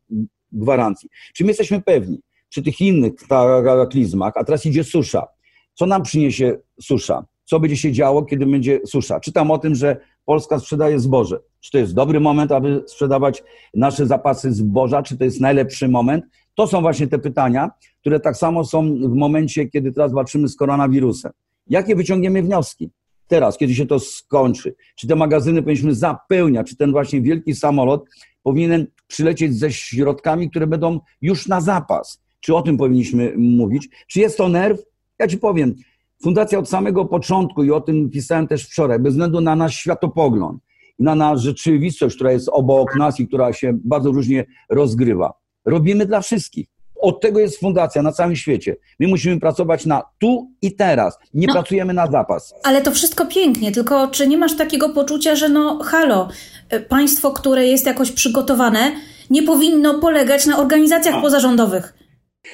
gwarancji. 0.52 1.10
Czy 1.34 1.44
my 1.44 1.50
jesteśmy 1.50 1.82
pewni, 1.82 2.20
przy 2.50 2.64
tych 2.64 2.82
innych 2.82 3.14
kataklizmach, 3.28 4.34
a 4.36 4.44
teraz 4.44 4.66
idzie 4.66 4.84
susza, 4.84 5.28
co 5.74 5.86
nam 5.86 6.04
przyniesie 6.04 6.58
susza? 6.82 7.26
Co 7.52 7.60
będzie 7.60 7.78
się 7.78 7.92
działo, 7.92 8.26
kiedy 8.26 8.46
będzie 8.46 8.80
susza? 8.86 9.20
Czytam 9.20 9.52
o 9.52 9.58
tym, 9.58 9.76
że 9.76 9.98
Polska 10.26 10.60
sprzedaje 10.60 11.00
zboże. 11.00 11.40
Czy 11.60 11.72
to 11.72 11.78
jest 11.78 11.94
dobry 11.94 12.20
moment, 12.20 12.52
aby 12.52 12.84
sprzedawać 12.88 13.44
nasze 13.74 14.08
zapasy 14.08 14.54
zboża? 14.54 15.04
Czy 15.04 15.18
to 15.18 15.24
jest 15.24 15.42
najlepszy 15.42 15.88
moment? 15.88 16.26
To 16.56 16.68
są 16.68 16.82
właśnie 16.82 17.08
te 17.08 17.20
pytania, 17.20 17.72
które 18.02 18.20
tak 18.20 18.38
samo 18.38 18.66
są 18.66 18.96
w 18.96 19.16
momencie, 19.16 19.70
kiedy 19.70 19.92
teraz 19.92 20.14
walczymy 20.14 20.48
z 20.48 20.56
koronawirusem. 20.56 21.32
Jakie 21.68 21.96
wyciągniemy 21.96 22.44
wnioski? 22.44 22.90
Teraz, 23.28 23.58
kiedy 23.58 23.76
się 23.76 23.88
to 23.88 24.00
skończy? 24.00 24.76
Czy 24.96 25.08
te 25.08 25.16
magazyny 25.16 25.62
powinniśmy 25.62 25.96
zapełniać? 25.96 26.70
Czy 26.70 26.76
ten 26.76 26.92
właśnie 26.92 27.22
wielki 27.22 27.56
samolot 27.56 28.06
powinien 28.44 28.88
przylecieć 29.08 29.60
ze 29.60 29.72
środkami, 29.72 30.50
które 30.50 30.68
będą 30.68 31.00
już 31.22 31.48
na 31.48 31.62
zapas? 31.62 32.22
Czy 32.40 32.56
o 32.56 32.62
tym 32.62 32.78
powinniśmy 32.78 33.34
mówić? 33.38 33.90
Czy 34.08 34.20
jest 34.20 34.38
to 34.38 34.50
nerw? 34.50 34.80
Ja 35.20 35.28
ci 35.28 35.38
powiem, 35.38 35.76
Fundacja 36.24 36.60
od 36.60 36.70
samego 36.70 37.06
początku, 37.06 37.64
i 37.64 37.72
o 37.72 37.82
tym 37.82 38.10
pisałem 38.10 38.48
też 38.48 38.66
wczoraj, 38.66 39.00
bez 39.00 39.14
względu 39.14 39.42
na 39.42 39.56
nasz 39.56 39.76
światopogląd, 39.76 40.62
na 41.00 41.16
naszą 41.16 41.42
rzeczywistość, 41.42 42.16
która 42.16 42.32
jest 42.32 42.50
obok 42.50 42.96
nas 42.96 43.20
i 43.20 43.28
która 43.28 43.54
się 43.54 43.74
bardzo 43.84 44.12
różnie 44.12 44.46
rozgrywa, 44.70 45.34
robimy 45.66 46.06
dla 46.06 46.22
wszystkich. 46.22 46.68
Od 47.02 47.22
tego 47.22 47.40
jest 47.40 47.60
fundacja 47.60 48.02
na 48.02 48.12
całym 48.12 48.36
świecie. 48.36 48.76
My 49.00 49.08
musimy 49.08 49.40
pracować 49.40 49.86
na 49.86 50.04
tu 50.20 50.52
i 50.62 50.76
teraz. 50.76 51.18
Nie 51.34 51.48
no, 51.48 51.54
pracujemy 51.54 51.94
na 51.94 52.08
zapas. 52.08 52.54
Ale 52.64 52.82
to 52.82 52.92
wszystko 52.92 53.26
pięknie, 53.26 53.72
tylko 53.72 54.08
czy 54.08 54.28
nie 54.28 54.38
masz 54.38 54.58
takiego 54.58 54.90
poczucia, 54.90 55.36
że 55.36 55.50
no 55.50 55.80
halo, 55.84 56.30
e, 56.70 56.80
państwo, 56.80 57.32
które 57.32 57.68
jest 57.68 57.86
jakoś 57.86 58.12
przygotowane, 58.12 58.92
nie 59.30 59.44
powinno 59.44 60.00
polegać 60.00 60.46
na 60.46 60.60
organizacjach 60.60 61.22
pozarządowych? 61.22 61.94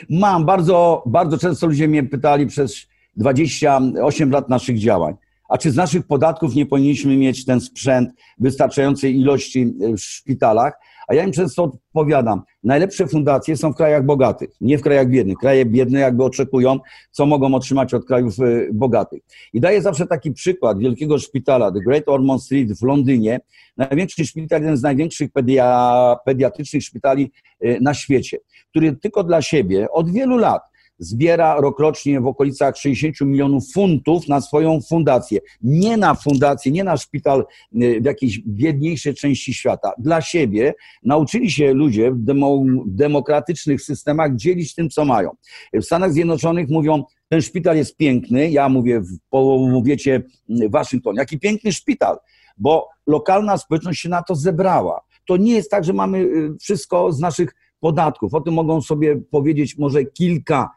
Mam. 0.10 0.46
Bardzo, 0.46 1.04
bardzo 1.06 1.38
często 1.38 1.68
ludzie 1.68 1.88
mnie 1.88 2.04
pytali 2.04 2.48
przez 2.48 2.88
28 3.18 4.32
lat 4.32 4.50
naszych 4.50 4.80
działań. 4.80 5.16
A 5.50 5.58
czy 5.58 5.72
z 5.72 5.76
naszych 5.76 6.08
podatków 6.08 6.56
nie 6.56 6.66
powinniśmy 6.66 7.18
mieć 7.18 7.46
ten 7.46 7.62
sprzęt 7.62 8.10
wystarczającej 8.38 9.20
ilości 9.20 9.66
w 9.66 10.00
szpitalach? 10.00 10.74
A 11.08 11.14
ja 11.14 11.24
im 11.24 11.32
często 11.32 11.64
odpowiadam, 11.64 12.42
najlepsze 12.64 13.08
fundacje 13.08 13.58
są 13.58 13.74
w 13.74 13.76
krajach 13.76 14.06
bogatych, 14.06 14.50
nie 14.62 14.78
w 14.78 14.82
krajach 14.82 15.10
biednych. 15.10 15.38
Kraje 15.38 15.66
biedne 15.66 16.00
jakby 16.00 16.24
oczekują, 16.24 16.80
co 17.12 17.26
mogą 17.26 17.56
otrzymać 17.56 17.94
od 17.94 18.06
krajów 18.06 18.40
y, 18.40 18.70
bogatych. 18.74 19.22
I 19.54 19.60
daję 19.60 19.82
zawsze 19.82 20.08
taki 20.08 20.32
przykład 20.32 20.80
wielkiego 20.80 21.20
szpitala, 21.20 21.72
The 21.72 21.80
Great 21.80 22.04
Ormond 22.08 22.44
Street 22.44 22.80
w 22.80 22.84
Londynie. 22.84 23.40
Największy 23.78 24.26
szpital, 24.26 24.62
jeden 24.62 24.78
z 24.78 24.82
największych 24.82 25.32
pedia, 25.32 26.16
pediatrycznych 26.26 26.84
szpitali 26.84 27.32
y, 27.66 27.78
na 27.82 27.94
świecie, 27.94 28.38
który 28.70 28.96
tylko 28.96 29.24
dla 29.24 29.42
siebie 29.42 29.92
od 29.92 30.12
wielu 30.12 30.38
lat 30.38 30.62
zbiera 31.00 31.62
rokrocznie 31.62 32.22
w 32.22 32.28
okolicach 32.28 32.78
60 32.78 33.22
milionów 33.22 33.64
funtów 33.74 34.28
na 34.28 34.42
swoją 34.42 34.82
fundację. 34.82 35.40
Nie 35.62 35.98
na 35.98 36.16
fundację, 36.16 36.72
nie 36.72 36.84
na 36.84 36.98
szpital 36.98 37.46
y, 37.82 38.02
w 38.02 38.06
jakiejś 38.06 38.40
biedniejszej 38.40 39.16
części 39.16 39.54
świata. 39.54 39.92
Dla 39.98 40.22
siebie 40.22 40.74
nauczyli 41.04 41.52
się 41.52 41.74
ludzie 41.74 42.12
w, 42.12 42.18
demo, 42.20 42.58
w 42.86 42.96
demokratycznych 42.96 43.82
systemach 43.82 44.36
dzielić 44.36 44.76
tym, 44.76 44.90
co 44.90 45.06
mają. 45.06 45.30
W 45.74 45.84
Stanach 45.84 46.14
Zjednoczonych 46.14 46.70
mówią, 46.70 47.04
ten 47.30 47.42
szpital 47.42 47.78
jest 47.78 47.98
piękny, 47.98 48.50
ja 48.50 48.70
mówię 48.70 49.02
w 49.02 49.18
powiecie 49.30 50.24
y, 50.62 50.70
Waszyngton, 50.70 51.16
jaki 51.16 51.40
piękny 51.40 51.72
szpital, 51.72 52.18
bo 52.58 52.88
lokalna 53.08 53.58
społeczność 53.58 54.02
się 54.02 54.10
na 54.10 54.24
to 54.24 54.36
zebrała. 54.36 55.02
To 55.28 55.38
nie 55.38 55.54
jest 55.54 55.72
tak, 55.72 55.84
że 55.84 55.94
mamy 55.94 56.18
y, 56.18 56.56
wszystko 56.60 57.12
z 57.12 57.20
naszych 57.20 57.56
podatków. 57.80 58.34
O 58.34 58.42
tym 58.42 58.54
mogą 58.54 58.82
sobie 58.82 59.16
powiedzieć 59.32 59.78
może 59.78 60.06
kilka 60.06 60.70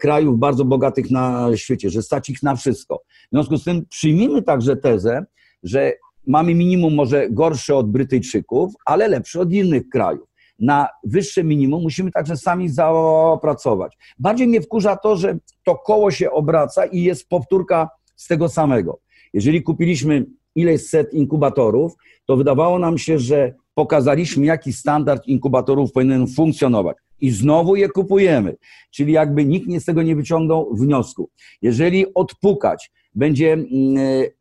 krajów 0.00 0.38
bardzo 0.38 0.64
bogatych 0.64 1.10
na 1.10 1.48
świecie, 1.56 1.90
że 1.90 2.02
stać 2.02 2.30
ich 2.30 2.42
na 2.42 2.56
wszystko. 2.56 3.02
W 3.06 3.28
związku 3.32 3.56
z 3.56 3.64
tym 3.64 3.86
przyjmijmy 3.88 4.42
także 4.42 4.76
tezę, 4.76 5.24
że 5.62 5.92
mamy 6.26 6.54
minimum 6.54 6.94
może 6.94 7.30
gorsze 7.30 7.76
od 7.76 7.90
Brytyjczyków, 7.90 8.72
ale 8.84 9.08
lepsze 9.08 9.40
od 9.40 9.52
innych 9.52 9.88
krajów. 9.88 10.28
Na 10.58 10.88
wyższe 11.04 11.44
minimum 11.44 11.82
musimy 11.82 12.10
także 12.10 12.36
sami 12.36 12.68
zapracować. 12.68 13.96
Bardziej 14.18 14.48
mnie 14.48 14.60
wkurza 14.60 14.96
to, 14.96 15.16
że 15.16 15.38
to 15.64 15.74
koło 15.74 16.10
się 16.10 16.30
obraca 16.30 16.86
i 16.86 17.02
jest 17.02 17.28
powtórka 17.28 17.88
z 18.16 18.26
tego 18.26 18.48
samego. 18.48 19.00
Jeżeli 19.32 19.62
kupiliśmy 19.62 20.26
ileś 20.54 20.86
set 20.86 21.14
inkubatorów, 21.14 21.92
to 22.26 22.36
wydawało 22.36 22.78
nam 22.78 22.98
się, 22.98 23.18
że 23.18 23.54
pokazaliśmy, 23.74 24.46
jaki 24.46 24.72
standard 24.72 25.26
inkubatorów 25.26 25.92
powinien 25.92 26.26
funkcjonować 26.26 26.96
i 27.20 27.30
znowu 27.30 27.76
je 27.76 27.88
kupujemy. 27.88 28.56
Czyli 28.90 29.12
jakby 29.12 29.44
nikt 29.44 29.68
nie 29.68 29.80
z 29.80 29.84
tego 29.84 30.02
nie 30.02 30.16
wyciągnął 30.16 30.74
wniosku. 30.74 31.30
Jeżeli 31.62 32.14
odpukać 32.14 32.90
będzie 33.14 33.52
mm, 33.52 33.66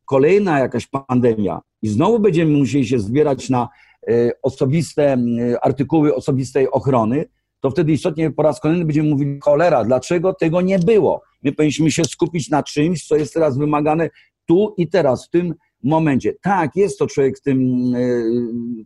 kolejna 0.06 0.60
jakaś 0.60 0.88
pandemia 0.88 1.62
i 1.82 1.88
znowu 1.88 2.20
będziemy 2.20 2.58
musieli 2.58 2.88
się 2.88 3.00
zbierać 3.00 3.50
na 3.50 3.70
e, 4.08 4.32
osobiste 4.42 5.14
mm, 5.14 5.56
artykuły 5.62 6.16
osobistej 6.16 6.72
ochrony, 6.72 7.26
to 7.60 7.72
wtedy 7.72 7.92
istotnie 7.92 8.32
po 8.32 8.44
raz 8.44 8.60
kolejny 8.60 8.86
będziemy 8.86 9.10
mówili 9.10 9.40
cholera, 9.44 9.84
dlaczego 9.84 10.34
tego 10.34 10.62
nie 10.62 10.80
było? 10.80 11.22
My 11.44 11.52
powinniśmy 11.52 11.92
się 11.92 12.04
skupić 12.06 12.50
na 12.50 12.64
czymś, 12.64 13.08
co 13.08 13.16
jest 13.16 13.34
teraz 13.34 13.58
wymagane 13.58 14.10
tu 14.46 14.74
i 14.78 14.88
teraz, 14.88 15.28
w 15.28 15.30
tym 15.30 15.54
momencie. 15.84 16.34
Tak, 16.42 16.76
jest 16.76 17.00
to 17.00 17.08
człowiek 17.08 17.38
w 17.38 17.42
tym, 17.42 17.60
e, 17.96 18.00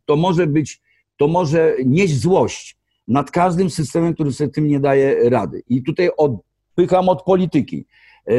to 0.05 0.15
może 0.15 0.47
być, 0.47 0.81
to 1.17 1.27
może 1.27 1.75
nieść 1.85 2.19
złość, 2.19 2.78
nad 3.09 3.31
każdym 3.31 3.69
systemem, 3.69 4.13
który 4.13 4.31
sobie 4.31 4.49
tym 4.49 4.67
nie 4.67 4.79
daje 4.79 5.29
rady. 5.29 5.63
I 5.69 5.83
tutaj 5.83 6.09
odpycham 6.17 7.09
od 7.09 7.23
polityki. 7.23 7.85
E, 8.25 8.35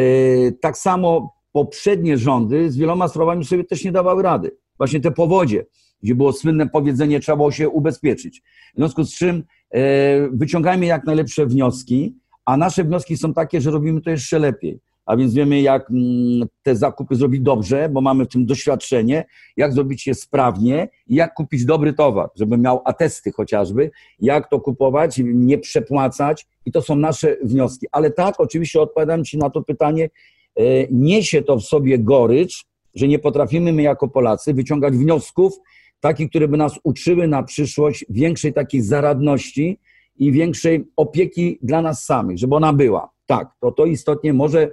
tak 0.52 0.78
samo 0.78 1.34
poprzednie 1.52 2.18
rządy 2.18 2.70
z 2.70 2.76
wieloma 2.76 3.08
sprawami 3.08 3.44
sobie 3.44 3.64
też 3.64 3.84
nie 3.84 3.92
dawały 3.92 4.22
rady. 4.22 4.56
Właśnie 4.78 5.00
te 5.00 5.10
powodzie, 5.10 5.66
gdzie 6.02 6.14
było 6.14 6.32
słynne 6.32 6.68
powiedzenie, 6.68 7.20
trzeba 7.20 7.36
było 7.36 7.50
się 7.50 7.68
ubezpieczyć. 7.68 8.42
W 8.74 8.76
związku 8.76 9.04
z 9.04 9.14
czym 9.14 9.44
e, 9.70 9.80
wyciągajmy 10.28 10.86
jak 10.86 11.04
najlepsze 11.04 11.46
wnioski, 11.46 12.16
a 12.44 12.56
nasze 12.56 12.84
wnioski 12.84 13.16
są 13.16 13.34
takie, 13.34 13.60
że 13.60 13.70
robimy 13.70 14.00
to 14.00 14.10
jeszcze 14.10 14.38
lepiej 14.38 14.80
a 15.11 15.17
więc 15.17 15.35
wiemy, 15.35 15.61
jak 15.61 15.90
mm, 15.90 16.49
te 16.62 16.76
zakupy 16.76 17.17
zrobić 17.17 17.40
dobrze, 17.40 17.88
bo 17.88 18.00
mamy 18.00 18.25
w 18.25 18.29
tym 18.29 18.47
doświadczenie, 18.47 19.25
jak 19.57 19.73
zrobić 19.73 20.07
je 20.07 20.14
sprawnie 20.14 20.88
i 21.07 21.14
jak 21.14 21.35
kupić 21.35 21.64
dobry 21.64 21.93
towar, 21.93 22.29
żeby 22.37 22.59
miał 22.59 22.83
atesty 22.85 23.33
chociażby, 23.33 23.90
jak 24.21 24.50
to 24.50 24.61
kupować, 24.61 25.21
nie 25.25 25.59
przepłacać 25.59 26.47
i 26.67 26.73
to 26.73 26.83
są 26.83 26.97
nasze 26.97 27.37
wnioski. 27.45 27.87
Ale 27.93 28.11
tak, 28.11 28.40
oczywiście 28.40 28.81
odpowiadam 28.81 29.25
Ci 29.25 29.38
na 29.38 29.50
to 29.50 29.62
pytanie, 29.62 30.11
e, 30.57 30.62
niesie 30.90 31.43
to 31.43 31.57
w 31.57 31.62
sobie 31.62 31.99
gorycz, 31.99 32.64
że 32.95 33.09
nie 33.09 33.19
potrafimy 33.19 33.73
my 33.73 33.83
jako 33.83 34.09
Polacy 34.09 34.55
wyciągać 34.55 34.95
wniosków 34.95 35.61
takich, 36.00 36.31
które 36.31 36.49
by 36.49 36.57
nas 36.57 36.79
uczyły 36.85 37.29
na 37.29 37.43
przyszłość 37.43 38.05
większej 38.09 38.52
takiej 38.52 38.83
zaradności 38.83 39.79
i 40.19 40.33
większej 40.33 40.85
opieki 40.97 41.59
dla 41.62 41.83
nas 41.83 42.05
samych, 42.05 42.38
żeby 42.38 42.55
ona 42.55 42.73
była. 42.73 43.11
Tak, 43.26 43.49
to 43.61 43.73
to 43.73 43.87
istotnie 43.87 44.33
może 44.33 44.71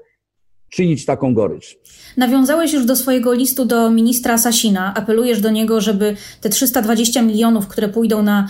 czynić 0.69 1.05
taką 1.05 1.33
gorycz. 1.33 1.77
Nawiązałeś 2.17 2.73
już 2.73 2.85
do 2.85 2.95
swojego 2.95 3.33
listu 3.33 3.65
do 3.65 3.91
ministra 3.91 4.37
Sasina. 4.37 4.93
Apelujesz 4.95 5.41
do 5.41 5.49
niego, 5.49 5.81
żeby 5.81 6.15
te 6.41 6.49
320 6.49 7.21
milionów, 7.21 7.67
które 7.67 7.89
pójdą 7.89 8.23
na 8.23 8.47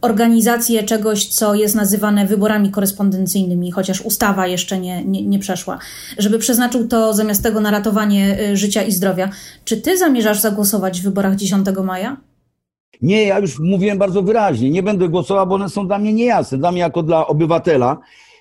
organizację 0.00 0.82
czegoś, 0.82 1.26
co 1.26 1.54
jest 1.54 1.74
nazywane 1.74 2.26
wyborami 2.26 2.70
korespondencyjnymi, 2.70 3.70
chociaż 3.70 4.00
ustawa 4.00 4.46
jeszcze 4.46 4.78
nie, 4.78 5.04
nie, 5.04 5.26
nie 5.26 5.38
przeszła, 5.38 5.78
żeby 6.18 6.38
przeznaczył 6.38 6.88
to 6.88 7.14
zamiast 7.14 7.42
tego 7.42 7.60
na 7.60 7.70
ratowanie 7.70 8.38
y, 8.50 8.56
życia 8.56 8.82
i 8.82 8.92
zdrowia. 8.92 9.30
Czy 9.64 9.76
ty 9.76 9.98
zamierzasz 9.98 10.40
zagłosować 10.40 11.00
w 11.00 11.04
wyborach 11.04 11.36
10 11.36 11.66
maja? 11.84 12.16
Nie, 13.02 13.24
ja 13.24 13.38
już 13.38 13.58
mówiłem 13.58 13.98
bardzo 13.98 14.22
wyraźnie. 14.22 14.70
Nie 14.70 14.82
będę 14.82 15.08
głosował, 15.08 15.46
bo 15.46 15.54
one 15.54 15.68
są 15.68 15.86
dla 15.86 15.98
mnie 15.98 16.12
niejasne. 16.12 16.58
Dla 16.58 16.72
mnie 16.72 16.80
jako 16.80 17.02
dla 17.02 17.26
obywatela 17.26 17.98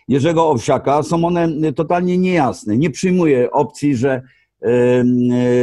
Jerzego 0.10 0.50
Owsiaka 0.50 1.04
są 1.04 1.26
one 1.26 1.74
totalnie 1.74 2.18
niejasne. 2.18 2.78
Nie 2.78 2.90
przyjmuję 2.90 3.52
opcji, 3.52 3.96
że, 3.96 4.22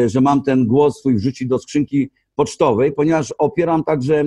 że 0.06 0.20
mam 0.20 0.42
ten 0.42 0.66
głos 0.66 0.98
swój 0.98 1.14
wrzucić 1.14 1.48
do 1.48 1.58
skrzynki 1.58 2.10
pocztowej, 2.34 2.92
ponieważ 2.92 3.34
opieram 3.38 3.84
także 3.84 4.24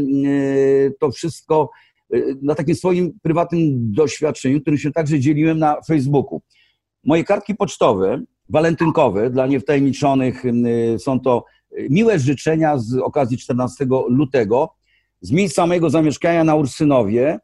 to 0.99 1.11
wszystko 1.11 1.69
e, 2.13 2.17
na 2.41 2.55
takim 2.55 2.75
swoim 2.75 3.19
prywatnym 3.21 3.93
doświadczeniu, 3.93 4.61
którym 4.61 4.79
się 4.79 4.91
także 4.91 5.19
dzieliłem 5.19 5.59
na 5.59 5.81
Facebooku. 5.87 6.41
Moje 7.03 7.23
kartki 7.23 7.55
pocztowe, 7.55 8.21
walentynkowe, 8.49 9.29
dla 9.29 9.47
niewtajemniczonych 9.47 10.43
są 10.97 11.19
to 11.19 11.45
miłe 11.89 12.19
życzenia 12.19 12.77
z 12.77 12.95
okazji 12.97 13.37
14 13.37 13.85
lutego 14.07 14.69
z 15.21 15.31
miejsca 15.31 15.67
mojego 15.67 15.89
zamieszkania 15.89 16.43
na 16.43 16.55
Ursynowie, 16.55 17.39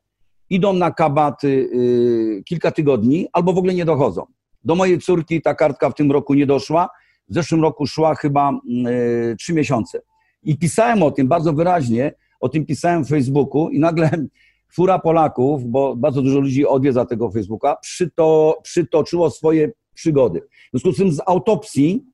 idą 0.50 0.74
na 0.74 0.92
kabaty 0.92 1.48
y, 1.48 2.44
kilka 2.46 2.72
tygodni 2.72 3.28
albo 3.34 3.54
w 3.54 3.58
ogóle 3.58 3.74
nie 3.74 3.86
dochodzą. 3.86 4.26
Do 4.64 4.76
mojej 4.76 5.00
córki 5.00 5.42
ta 5.42 5.56
kartka 5.56 5.90
w 5.90 5.96
tym 5.96 6.12
roku 6.12 6.34
nie 6.34 6.46
doszła. 6.46 6.90
W 7.30 7.34
zeszłym 7.34 7.62
roku 7.62 7.88
szła 7.88 8.16
chyba 8.16 8.52
y, 8.52 9.36
trzy 9.36 9.54
miesiące. 9.54 10.02
I 10.44 10.58
pisałem 10.58 11.04
o 11.04 11.12
tym 11.12 11.28
bardzo 11.28 11.54
wyraźnie, 11.54 12.14
o 12.40 12.50
tym 12.50 12.66
pisałem 12.66 13.06
w 13.06 13.10
Facebooku 13.10 13.70
i 13.70 13.80
nagle 13.80 14.12
fura 14.76 15.00
Polaków, 15.00 15.66
bo 15.66 15.96
bardzo 15.96 16.22
dużo 16.22 16.40
ludzi 16.40 16.66
odwiedza 16.66 17.06
tego 17.06 17.32
Facebooka, 17.32 17.76
przyto, 17.82 18.60
przytoczyło 18.64 19.30
swoje 19.30 19.72
przygody. 19.94 20.42
W 20.42 20.70
związku 20.72 20.92
z 20.92 20.98
tym 20.98 21.12
z 21.12 21.22
autopsji 21.26 22.06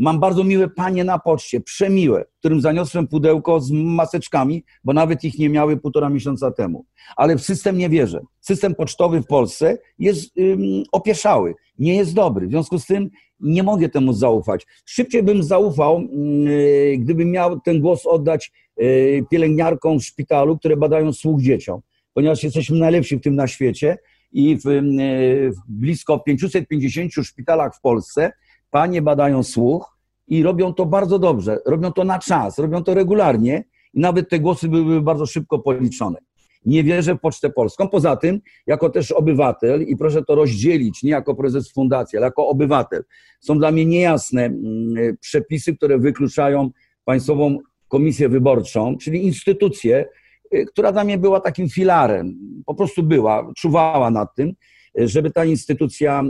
Mam 0.00 0.20
bardzo 0.20 0.44
miłe 0.44 0.68
panie 0.68 1.04
na 1.04 1.18
poczcie, 1.18 1.60
przemiłe, 1.60 2.24
którym 2.38 2.60
zaniosłem 2.60 3.08
pudełko 3.08 3.60
z 3.60 3.70
maseczkami, 3.70 4.64
bo 4.84 4.92
nawet 4.92 5.24
ich 5.24 5.38
nie 5.38 5.48
miały 5.48 5.76
półtora 5.76 6.08
miesiąca 6.08 6.50
temu. 6.50 6.84
Ale 7.16 7.36
w 7.36 7.42
system 7.42 7.78
nie 7.78 7.88
wierzę. 7.88 8.20
System 8.40 8.74
pocztowy 8.74 9.22
w 9.22 9.26
Polsce 9.26 9.78
jest 9.98 10.38
ym, 10.38 10.82
opieszały, 10.92 11.54
nie 11.78 11.96
jest 11.96 12.14
dobry. 12.14 12.46
W 12.46 12.50
związku 12.50 12.78
z 12.78 12.86
tym 12.86 13.10
nie 13.40 13.62
mogę 13.62 13.88
temu 13.88 14.12
zaufać. 14.12 14.66
Szybciej 14.84 15.22
bym 15.22 15.42
zaufał, 15.42 16.00
yy, 16.00 16.98
gdybym 16.98 17.30
miał 17.30 17.60
ten 17.60 17.80
głos 17.80 18.06
oddać 18.06 18.52
yy, 18.76 19.24
pielęgniarkom 19.30 20.00
w 20.00 20.04
szpitalu, 20.04 20.58
które 20.58 20.76
badają 20.76 21.12
słuch 21.12 21.42
dzieciom, 21.42 21.80
ponieważ 22.14 22.42
jesteśmy 22.42 22.78
najlepsi 22.78 23.16
w 23.16 23.20
tym 23.20 23.34
na 23.34 23.46
świecie 23.46 23.98
i 24.32 24.56
w, 24.56 24.64
yy, 24.64 25.52
w 25.52 25.56
blisko 25.68 26.18
550 26.18 27.12
szpitalach 27.12 27.76
w 27.76 27.80
Polsce 27.80 28.32
Panie 28.70 29.02
badają 29.02 29.42
słuch 29.42 29.96
i 30.28 30.42
robią 30.42 30.74
to 30.74 30.86
bardzo 30.86 31.18
dobrze, 31.18 31.58
robią 31.66 31.92
to 31.92 32.04
na 32.04 32.18
czas, 32.18 32.58
robią 32.58 32.84
to 32.84 32.94
regularnie 32.94 33.64
i 33.94 34.00
nawet 34.00 34.28
te 34.28 34.38
głosy 34.38 34.68
były 34.68 35.02
bardzo 35.02 35.26
szybko 35.26 35.58
policzone. 35.58 36.18
Nie 36.64 36.84
wierzę 36.84 37.14
w 37.14 37.20
Pocztę 37.20 37.50
Polską. 37.50 37.88
Poza 37.88 38.16
tym, 38.16 38.40
jako 38.66 38.90
też 38.90 39.12
obywatel, 39.12 39.82
i 39.82 39.96
proszę 39.96 40.24
to 40.24 40.34
rozdzielić, 40.34 41.02
nie 41.02 41.10
jako 41.10 41.34
prezes 41.34 41.72
fundacji, 41.72 42.16
ale 42.16 42.26
jako 42.26 42.48
obywatel, 42.48 43.04
są 43.40 43.58
dla 43.58 43.70
mnie 43.70 43.86
niejasne 43.86 44.44
mm, 44.44 45.16
przepisy, 45.20 45.76
które 45.76 45.98
wykluczają 45.98 46.70
Państwową 47.04 47.58
Komisję 47.88 48.28
Wyborczą, 48.28 48.96
czyli 48.96 49.26
instytucję, 49.26 50.04
y, 50.54 50.64
która 50.66 50.92
dla 50.92 51.04
mnie 51.04 51.18
była 51.18 51.40
takim 51.40 51.68
filarem, 51.68 52.34
po 52.66 52.74
prostu 52.74 53.02
była, 53.02 53.52
czuwała 53.56 54.10
nad 54.10 54.34
tym, 54.34 54.52
żeby 54.94 55.30
ta 55.30 55.44
instytucja 55.44 56.22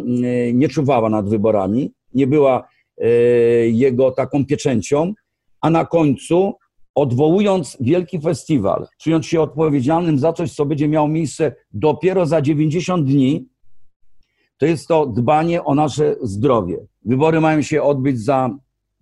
y, 0.49 0.53
nie 0.55 0.69
czuwała 0.69 1.11
nad 1.11 1.29
wyborami, 1.29 1.93
nie 2.15 2.27
była 2.27 2.69
y, 3.03 3.71
jego 3.73 4.11
taką 4.11 4.47
pieczęcią, 4.47 5.15
a 5.61 5.71
na 5.71 5.85
końcu 5.85 6.55
odwołując 6.95 7.77
wielki 7.81 8.21
festiwal, 8.21 8.87
czując 8.99 9.27
się 9.27 9.41
odpowiedzialnym 9.41 10.19
za 10.19 10.33
coś, 10.33 10.53
co 10.53 10.67
będzie 10.67 10.89
miało 10.89 11.09
miejsce 11.09 11.55
dopiero 11.73 12.27
za 12.27 12.43
90 12.43 13.07
dni, 13.07 13.49
to 14.59 14.67
jest 14.67 14.89
to 14.89 15.07
dbanie 15.07 15.65
o 15.65 15.75
nasze 15.75 16.17
zdrowie. 16.23 16.87
Wybory 17.05 17.41
mają 17.41 17.63
się 17.63 17.83
odbyć 17.83 18.21
za 18.21 18.51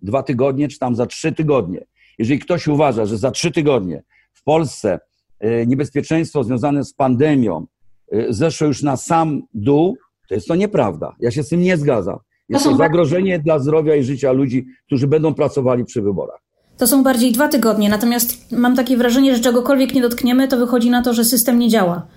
dwa 0.01 0.23
tygodnie, 0.23 0.67
czy 0.67 0.79
tam 0.79 0.95
za 0.95 1.05
trzy 1.05 1.31
tygodnie. 1.31 1.85
Jeżeli 2.17 2.39
ktoś 2.39 2.67
uważa, 2.67 3.05
że 3.05 3.17
za 3.17 3.31
trzy 3.31 3.51
tygodnie 3.51 4.03
w 4.33 4.43
Polsce 4.43 4.99
e, 5.39 5.65
niebezpieczeństwo 5.65 6.43
związane 6.43 6.83
z 6.83 6.93
pandemią 6.93 7.65
e, 8.11 8.33
zeszło 8.33 8.67
już 8.67 8.83
na 8.83 8.97
sam 8.97 9.41
dół, 9.53 9.97
to 10.29 10.35
jest 10.35 10.47
to 10.47 10.55
nieprawda. 10.55 11.15
Ja 11.19 11.31
się 11.31 11.43
z 11.43 11.49
tym 11.49 11.61
nie 11.61 11.77
zgadzam. 11.77 12.19
Jest 12.49 12.65
to 12.65 12.75
zagrożenie 12.75 13.39
dla 13.39 13.59
zdrowia 13.59 13.95
i 13.95 14.03
życia 14.03 14.31
ludzi, 14.31 14.65
którzy 14.85 15.07
będą 15.07 15.33
pracowali 15.33 15.85
przy 15.85 16.01
wyborach. 16.01 16.39
To 16.77 16.87
są 16.87 17.03
bardziej 17.03 17.31
dwa 17.31 17.47
tygodnie, 17.47 17.89
natomiast 17.89 18.51
mam 18.51 18.75
takie 18.75 18.97
wrażenie, 18.97 19.35
że 19.35 19.41
czegokolwiek 19.41 19.93
nie 19.93 20.01
dotkniemy, 20.01 20.47
to 20.47 20.57
wychodzi 20.57 20.89
na 20.89 21.01
to, 21.01 21.13
że 21.13 21.23
system 21.23 21.59
nie 21.59 21.69
działa. 21.69 22.07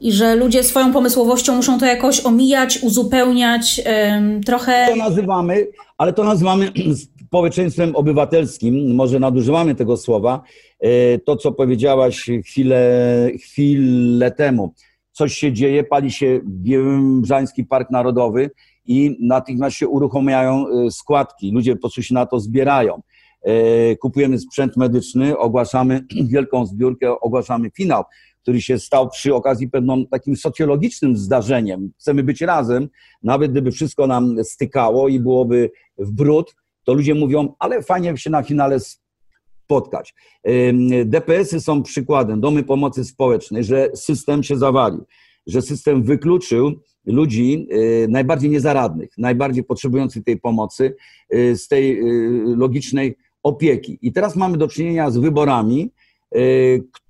I 0.00 0.12
że 0.12 0.36
ludzie 0.36 0.62
swoją 0.62 0.92
pomysłowością 0.92 1.54
muszą 1.54 1.78
to 1.78 1.86
jakoś 1.86 2.26
omijać, 2.26 2.78
uzupełniać, 2.82 3.82
um, 3.86 4.42
trochę. 4.42 4.86
To 4.88 4.96
nazywamy, 4.96 5.66
ale 5.98 6.12
to 6.12 6.24
nazywamy 6.24 6.72
społeczeństwem 7.26 7.96
obywatelskim, 7.96 8.94
może 8.94 9.20
nadużywamy 9.20 9.74
tego 9.74 9.96
słowa. 9.96 10.42
E, 10.80 11.18
to, 11.18 11.36
co 11.36 11.52
powiedziałaś 11.52 12.30
chwilę, 12.44 13.30
chwilę 13.42 14.30
temu. 14.30 14.74
Coś 15.12 15.34
się 15.34 15.52
dzieje, 15.52 15.84
pali 15.84 16.10
się 16.10 16.40
Białymbrzański 16.44 17.64
Park 17.64 17.90
Narodowy 17.90 18.50
i 18.86 19.16
natychmiast 19.20 19.76
się 19.76 19.88
uruchamiają 19.88 20.66
e, 20.68 20.90
składki. 20.90 21.52
Ludzie 21.52 21.74
po 21.74 21.80
prostu 21.80 22.02
się 22.02 22.14
na 22.14 22.26
to 22.26 22.40
zbierają. 22.40 23.02
E, 23.42 23.96
kupujemy 23.96 24.38
sprzęt 24.38 24.76
medyczny, 24.76 25.38
ogłaszamy 25.38 26.04
wielką 26.32 26.66
zbiórkę, 26.66 27.20
ogłaszamy 27.20 27.70
finał, 27.70 28.04
który 28.42 28.60
się 28.60 28.78
stał 28.78 29.10
przy 29.10 29.34
okazji 29.34 29.70
pewną 29.70 30.06
takim 30.06 30.36
socjologicznym 30.36 31.16
zdarzeniem. 31.16 31.90
Chcemy 31.98 32.22
być 32.22 32.40
razem, 32.40 32.88
nawet 33.22 33.50
gdyby 33.50 33.72
wszystko 33.72 34.06
nam 34.06 34.44
stykało 34.44 35.08
i 35.08 35.20
byłoby 35.20 35.70
w 35.98 36.10
brud, 36.12 36.54
to 36.84 36.94
ludzie 36.94 37.14
mówią, 37.14 37.54
ale 37.58 37.82
fajnie 37.82 38.16
się 38.16 38.30
na 38.30 38.42
finale 38.42 38.78
spotkać. 39.66 40.14
DPS-y 41.04 41.60
są 41.60 41.82
przykładem, 41.82 42.40
domy 42.40 42.62
pomocy 42.62 43.04
społecznej, 43.04 43.64
że 43.64 43.90
system 43.94 44.42
się 44.42 44.56
zawalił, 44.56 45.04
że 45.46 45.62
system 45.62 46.02
wykluczył 46.02 46.72
ludzi 47.06 47.68
e, 47.70 48.08
najbardziej 48.08 48.50
niezaradnych, 48.50 49.10
najbardziej 49.18 49.64
potrzebujących 49.64 50.24
tej 50.24 50.40
pomocy 50.40 50.96
e, 51.30 51.56
z 51.56 51.68
tej 51.68 52.00
logicznej 52.56 53.16
opieki. 53.46 53.98
I 54.02 54.12
teraz 54.12 54.36
mamy 54.36 54.58
do 54.58 54.68
czynienia 54.68 55.10
z 55.10 55.16
wyborami, 55.18 55.90
e, 56.34 56.38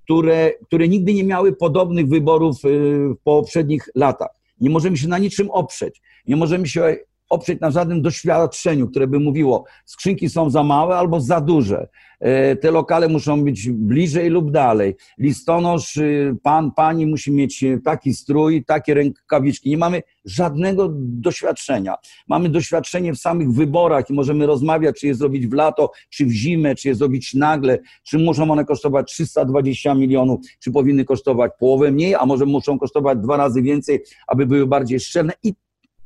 które, 0.05 0.53
które 0.63 0.89
nigdy 0.89 1.15
nie 1.15 1.25
miały 1.25 1.53
podobnych 1.53 2.09
wyborów 2.09 2.57
e, 2.65 2.69
w 3.15 3.17
poprzednich 3.25 3.89
latach. 3.95 4.31
Nie 4.61 4.71
możemy 4.71 4.97
się 4.97 5.09
na 5.09 5.19
niczym 5.19 5.51
oprzeć. 5.51 6.03
Nie 6.27 6.37
możemy 6.37 6.67
się 6.67 6.97
oprzeć 7.29 7.61
na 7.61 7.71
żadnym 7.71 8.03
doświadczeniu, 8.03 8.89
które 8.89 9.07
by 9.07 9.21
mówiło, 9.21 9.65
skrzynki 9.85 10.29
są 10.29 10.51
za 10.51 10.63
małe 10.63 10.97
albo 10.97 11.21
za 11.21 11.41
duże. 11.41 11.89
E, 12.21 12.57
te 12.57 12.71
lokale 12.71 13.09
muszą 13.09 13.45
być 13.45 13.71
bliżej 13.71 14.31
lub 14.31 14.51
dalej. 14.51 14.97
Listonosz, 15.19 15.97
y, 15.97 16.37
pan, 16.43 16.73
pani 16.73 17.07
musi 17.07 17.33
mieć 17.33 17.65
taki 17.85 18.15
strój, 18.15 18.65
takie 18.65 18.95
rękawiczki. 18.95 19.71
Nie 19.71 19.79
mamy 19.79 20.03
żadnego 20.25 20.89
doświadczenia. 20.99 21.95
Mamy 22.29 22.49
doświadczenie 22.49 23.13
w 23.13 23.19
samych 23.19 23.53
wyborach 23.53 24.11
i 24.11 24.13
możemy 24.13 24.47
rozmawiać, 24.47 25.01
czy 25.01 25.07
je 25.07 25.15
zrobić 25.15 25.47
w 25.47 25.53
lato, 25.53 25.91
czy 26.11 26.27
w 26.27 26.31
zimę, 26.31 26.75
czy 26.75 26.89
je 26.89 26.95
zrobić 26.95 27.35
nagle, 27.35 27.79
czy 28.03 28.19
muszą 28.19 28.51
one 28.51 28.65
kosztować 28.65 29.13
320 29.13 29.95
milionów, 29.95 30.41
czy 30.59 30.73
powinny 30.73 31.05
kosztować 31.05 31.53
połowę 31.59 31.91
mniej, 31.91 32.15
a 32.15 32.27
może 32.27 32.47
muszą 32.47 32.79
kosztować 32.79 33.19
dwa 33.19 33.37
razy 33.37 33.63
więcej, 33.63 34.01
aby 34.27 34.47
były 34.47 34.67
bardziej 34.67 35.01
szczelne 35.01 35.33
i 35.43 35.55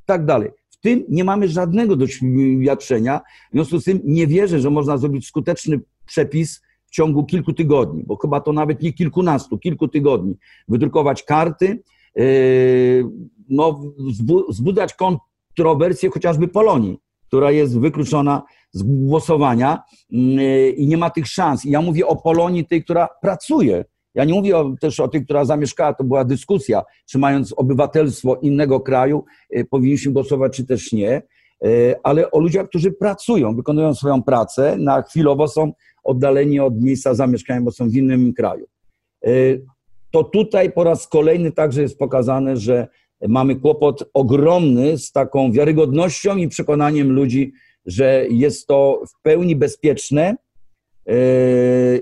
tak 0.07 0.25
dalej 0.25 0.60
tym 0.81 1.05
nie 1.09 1.25
mamy 1.25 1.49
żadnego 1.49 1.97
doświadczenia. 1.97 3.21
W 3.51 3.53
związku 3.53 3.81
z 3.81 3.85
tym 3.85 4.01
nie 4.05 4.27
wierzę, 4.27 4.61
że 4.61 4.71
można 4.71 4.99
zrobić 4.99 5.27
skuteczny 5.27 5.81
przepis 6.07 6.63
w 6.87 6.91
ciągu 6.91 7.25
kilku 7.25 7.53
tygodni, 7.53 8.03
bo 8.07 8.17
chyba 8.17 8.41
to 8.41 8.53
nawet 8.53 8.83
nie 8.83 8.93
kilkunastu, 8.93 9.59
kilku 9.59 9.89
tygodni. 9.89 10.35
Wydrukować 10.69 11.23
karty, 11.23 11.83
yy, 12.17 13.05
no, 13.49 13.81
wzbudzać 14.49 14.95
kontrowersję 14.95 16.11
chociażby 16.11 16.49
Polonii, 16.49 16.99
która 17.27 17.51
jest 17.51 17.79
wykluczona 17.79 18.43
z 18.73 18.83
głosowania 18.83 19.83
yy, 20.11 20.71
i 20.71 20.87
nie 20.87 20.97
ma 20.97 21.11
tych 21.11 21.27
szans. 21.27 21.65
I 21.65 21.71
ja 21.71 21.83
mówię 21.83 22.07
o 22.07 22.17
Polonii, 22.17 22.67
tej, 22.67 22.85
która 22.85 23.09
pracuje, 23.23 23.85
ja 24.15 24.25
nie 24.25 24.35
mówię 24.35 24.59
o, 24.59 24.75
też 24.81 25.01
o 25.01 25.09
tych, 25.09 25.25
która 25.25 25.45
zamieszkała, 25.45 25.95
to 25.95 26.05
była 26.05 26.25
dyskusja, 26.25 26.83
czy 27.07 27.19
mając 27.19 27.53
obywatelstwo 27.53 28.37
innego 28.37 28.81
kraju, 28.81 29.25
y, 29.57 29.65
powinniśmy 29.65 30.13
głosować, 30.13 30.57
czy 30.57 30.67
też 30.67 30.93
nie, 30.93 31.23
y, 31.65 31.95
ale 32.03 32.31
o 32.31 32.41
ludziach, 32.41 32.69
którzy 32.69 32.93
pracują, 32.93 33.57
wykonują 33.57 33.95
swoją 33.95 34.23
pracę, 34.23 34.77
na 34.79 35.03
chwilowo 35.03 35.49
są 35.49 35.73
oddaleni 36.05 36.61
od 36.61 36.81
miejsca 36.83 37.15
zamieszkania, 37.15 37.61
bo 37.61 37.71
są 37.71 37.89
w 37.89 37.95
innym 37.95 38.33
kraju. 38.35 38.67
Y, 39.27 39.65
to 40.11 40.25
tutaj 40.25 40.73
po 40.73 40.85
raz 40.85 41.09
kolejny 41.09 41.53
także 41.53 41.83
jest 41.83 41.99
pokazane, 41.99 42.57
że 42.57 42.89
mamy 43.29 43.57
kłopot 43.57 44.11
ogromny 44.15 44.99
z 44.99 45.13
taką 45.13 45.53
wiarygodnością 45.53 46.37
i 46.37 46.49
przekonaniem 46.49 47.13
ludzi, 47.13 47.53
że 47.87 48.27
jest 48.31 48.67
to 48.67 49.03
w 49.09 49.23
pełni 49.23 49.57
bezpieczne, 49.57 50.37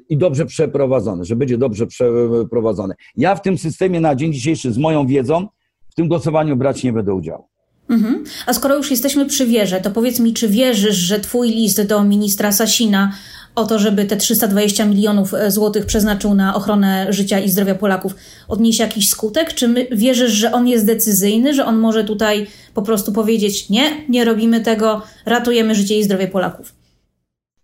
i 0.08 0.16
dobrze 0.16 0.46
przeprowadzone, 0.46 1.24
że 1.24 1.36
będzie 1.36 1.58
dobrze 1.58 1.86
przeprowadzone. 1.86 2.94
Ja 3.16 3.34
w 3.34 3.42
tym 3.42 3.58
systemie 3.58 4.00
na 4.00 4.14
dzień 4.14 4.32
dzisiejszy 4.32 4.72
z 4.72 4.78
moją 4.78 5.06
wiedzą 5.06 5.46
w 5.90 5.94
tym 5.94 6.08
głosowaniu 6.08 6.56
brać 6.56 6.84
nie 6.84 6.92
będę 6.92 7.14
udziału. 7.14 7.44
Mhm. 7.90 8.24
A 8.46 8.52
skoro 8.52 8.76
już 8.76 8.90
jesteśmy 8.90 9.26
przy 9.26 9.46
wierze, 9.46 9.80
to 9.80 9.90
powiedz 9.90 10.20
mi, 10.20 10.32
czy 10.32 10.48
wierzysz, 10.48 10.96
że 10.96 11.20
twój 11.20 11.48
list 11.48 11.82
do 11.82 12.04
ministra 12.04 12.52
Sasina 12.52 13.12
o 13.54 13.66
to, 13.66 13.78
żeby 13.78 14.04
te 14.04 14.16
320 14.16 14.84
milionów 14.84 15.34
e, 15.34 15.50
złotych 15.50 15.86
przeznaczył 15.86 16.34
na 16.34 16.54
ochronę 16.54 17.06
życia 17.10 17.38
i 17.38 17.50
zdrowia 17.50 17.74
Polaków, 17.74 18.14
odniesie 18.48 18.82
jakiś 18.82 19.08
skutek? 19.08 19.54
Czy 19.54 19.68
my 19.68 19.86
wierzysz, 19.92 20.32
że 20.32 20.52
on 20.52 20.68
jest 20.68 20.86
decyzyjny, 20.86 21.54
że 21.54 21.64
on 21.66 21.78
może 21.78 22.04
tutaj 22.04 22.46
po 22.74 22.82
prostu 22.82 23.12
powiedzieć 23.12 23.68
nie, 23.68 23.90
nie 24.08 24.24
robimy 24.24 24.60
tego, 24.60 25.02
ratujemy 25.26 25.74
życie 25.74 25.98
i 25.98 26.04
zdrowie 26.04 26.28
Polaków? 26.28 26.77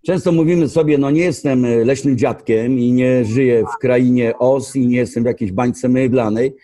Często 0.07 0.33
mówimy 0.33 0.69
sobie, 0.69 0.99
no 0.99 1.11
nie 1.11 1.23
jestem 1.23 1.65
e, 1.65 1.85
leśnym 1.85 2.19
dziadkiem 2.19 2.79
i 2.79 2.93
nie 2.93 3.25
żyję 3.25 3.65
w 3.75 3.79
krainie 3.79 4.39
os 4.39 4.77
i 4.77 4.87
nie 4.87 4.97
jestem 4.97 5.23
w 5.23 5.27
jakiejś 5.27 5.53
bańce 5.53 5.89
mydlanej. 5.89 6.55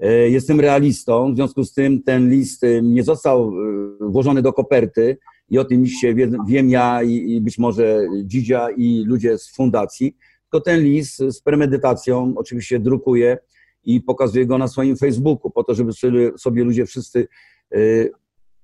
E, 0.00 0.30
jestem 0.30 0.60
realistą, 0.60 1.32
w 1.32 1.36
związku 1.36 1.64
z 1.64 1.72
tym 1.72 2.02
ten 2.02 2.30
list 2.30 2.64
e, 2.64 2.82
nie 2.82 3.02
został 3.02 3.52
włożony 4.00 4.42
do 4.42 4.52
koperty 4.52 5.18
i 5.48 5.58
o 5.58 5.64
tym 5.64 5.82
liście 5.82 6.14
wiem 6.48 6.70
ja 6.70 7.02
i 7.02 7.40
być 7.40 7.58
może 7.58 8.06
Dzidzia 8.24 8.70
i 8.70 9.04
ludzie 9.06 9.38
z 9.38 9.54
fundacji, 9.54 10.16
tylko 10.42 10.64
ten 10.64 10.84
list 10.84 11.16
z 11.16 11.40
premedytacją 11.40 12.34
oczywiście 12.36 12.78
drukuję 12.78 13.38
i 13.84 14.00
pokazuję 14.00 14.46
go 14.46 14.58
na 14.58 14.68
swoim 14.68 14.96
Facebooku, 14.96 15.50
po 15.50 15.64
to, 15.64 15.74
żeby 15.74 15.92
sobie 16.38 16.64
ludzie 16.64 16.86
wszyscy 16.86 17.28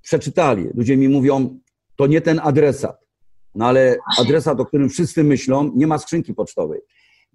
przeczytali. 0.03 0.69
Ludzie 0.75 0.97
mi 0.97 1.09
mówią, 1.09 1.59
to 1.97 2.07
nie 2.07 2.21
ten 2.21 2.41
adresat. 2.43 3.02
No 3.55 3.67
ale 3.67 3.97
adresat, 4.19 4.61
o 4.61 4.65
którym 4.65 4.89
wszyscy 4.89 5.25
myślą, 5.25 5.71
nie 5.75 5.87
ma 5.87 5.99
skrzynki 5.99 6.35
pocztowej. 6.35 6.81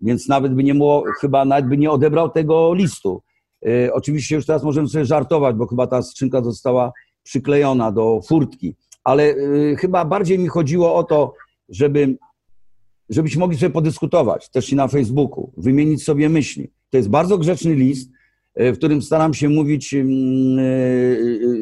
Więc 0.01 0.27
nawet 0.27 0.53
by 0.53 0.63
nie 0.63 0.75
było, 0.75 1.03
chyba 1.19 1.45
nawet 1.45 1.67
by 1.67 1.77
nie 1.77 1.91
odebrał 1.91 2.29
tego 2.29 2.73
listu. 2.73 3.21
Yy, 3.61 3.93
oczywiście 3.93 4.35
już 4.35 4.45
teraz 4.45 4.63
możemy 4.63 4.87
sobie 4.87 5.05
żartować, 5.05 5.55
bo 5.55 5.67
chyba 5.67 5.87
ta 5.87 6.01
skrzynka 6.01 6.41
została 6.43 6.91
przyklejona 7.23 7.91
do 7.91 8.21
furtki. 8.27 8.75
Ale 9.03 9.27
yy, 9.27 9.75
chyba 9.75 10.05
bardziej 10.05 10.39
mi 10.39 10.47
chodziło 10.47 10.95
o 10.95 11.03
to, 11.03 11.33
żeby, 11.69 12.17
żebyśmy 13.09 13.39
mogli 13.39 13.57
sobie 13.57 13.69
podyskutować, 13.69 14.49
też 14.49 14.71
i 14.71 14.75
na 14.75 14.87
Facebooku, 14.87 15.51
wymienić 15.57 16.03
sobie 16.03 16.29
myśli. 16.29 16.71
To 16.89 16.97
jest 16.97 17.09
bardzo 17.09 17.37
grzeczny 17.37 17.75
list, 17.75 18.11
yy, 18.55 18.73
w 18.73 18.77
którym 18.77 19.01
staram 19.01 19.33
się 19.33 19.49
mówić 19.49 19.95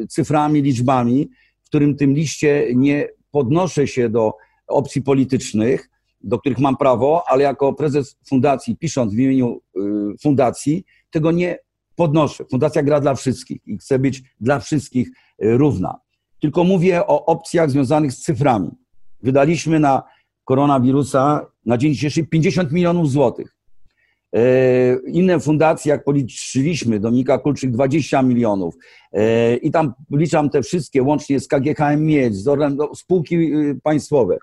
cyframi, 0.08 0.62
liczbami, 0.62 1.28
w 1.62 1.66
którym 1.68 1.96
tym 1.96 2.14
liście 2.14 2.68
nie 2.74 3.08
podnoszę 3.30 3.86
się 3.86 4.08
do 4.08 4.32
opcji 4.68 5.02
politycznych, 5.02 5.90
do 6.20 6.38
których 6.38 6.58
mam 6.58 6.76
prawo, 6.76 7.22
ale 7.28 7.42
jako 7.42 7.72
prezes 7.72 8.16
fundacji, 8.28 8.76
pisząc 8.76 9.14
w 9.14 9.18
imieniu 9.18 9.60
fundacji, 10.22 10.84
tego 11.10 11.32
nie 11.32 11.58
podnoszę. 11.96 12.44
Fundacja 12.50 12.82
gra 12.82 13.00
dla 13.00 13.14
wszystkich 13.14 13.66
i 13.66 13.78
chce 13.78 13.98
być 13.98 14.22
dla 14.40 14.60
wszystkich 14.60 15.08
równa. 15.38 16.00
Tylko 16.40 16.64
mówię 16.64 17.06
o 17.06 17.26
opcjach 17.26 17.70
związanych 17.70 18.12
z 18.12 18.22
cyframi. 18.22 18.70
Wydaliśmy 19.22 19.80
na 19.80 20.02
koronawirusa 20.44 21.46
na 21.66 21.78
dzień 21.78 21.94
dzisiejszy 21.94 22.24
50 22.24 22.72
milionów 22.72 23.10
złotych. 23.10 23.56
E, 24.32 24.96
inne 25.06 25.40
fundacje, 25.40 25.90
jak 25.90 26.04
policzyliśmy, 26.04 27.00
Dominika 27.00 27.38
Kulczyk 27.38 27.70
20 27.70 28.22
milionów 28.22 28.74
e, 29.12 29.56
i 29.56 29.70
tam 29.70 29.94
liczam 30.10 30.50
te 30.50 30.62
wszystkie, 30.62 31.02
łącznie 31.02 31.40
z 31.40 31.48
KGHM 31.48 32.04
Miedź, 32.04 32.34
z 32.36 32.48
spółki 32.94 33.36
y, 33.36 33.80
państwowe. 33.82 34.38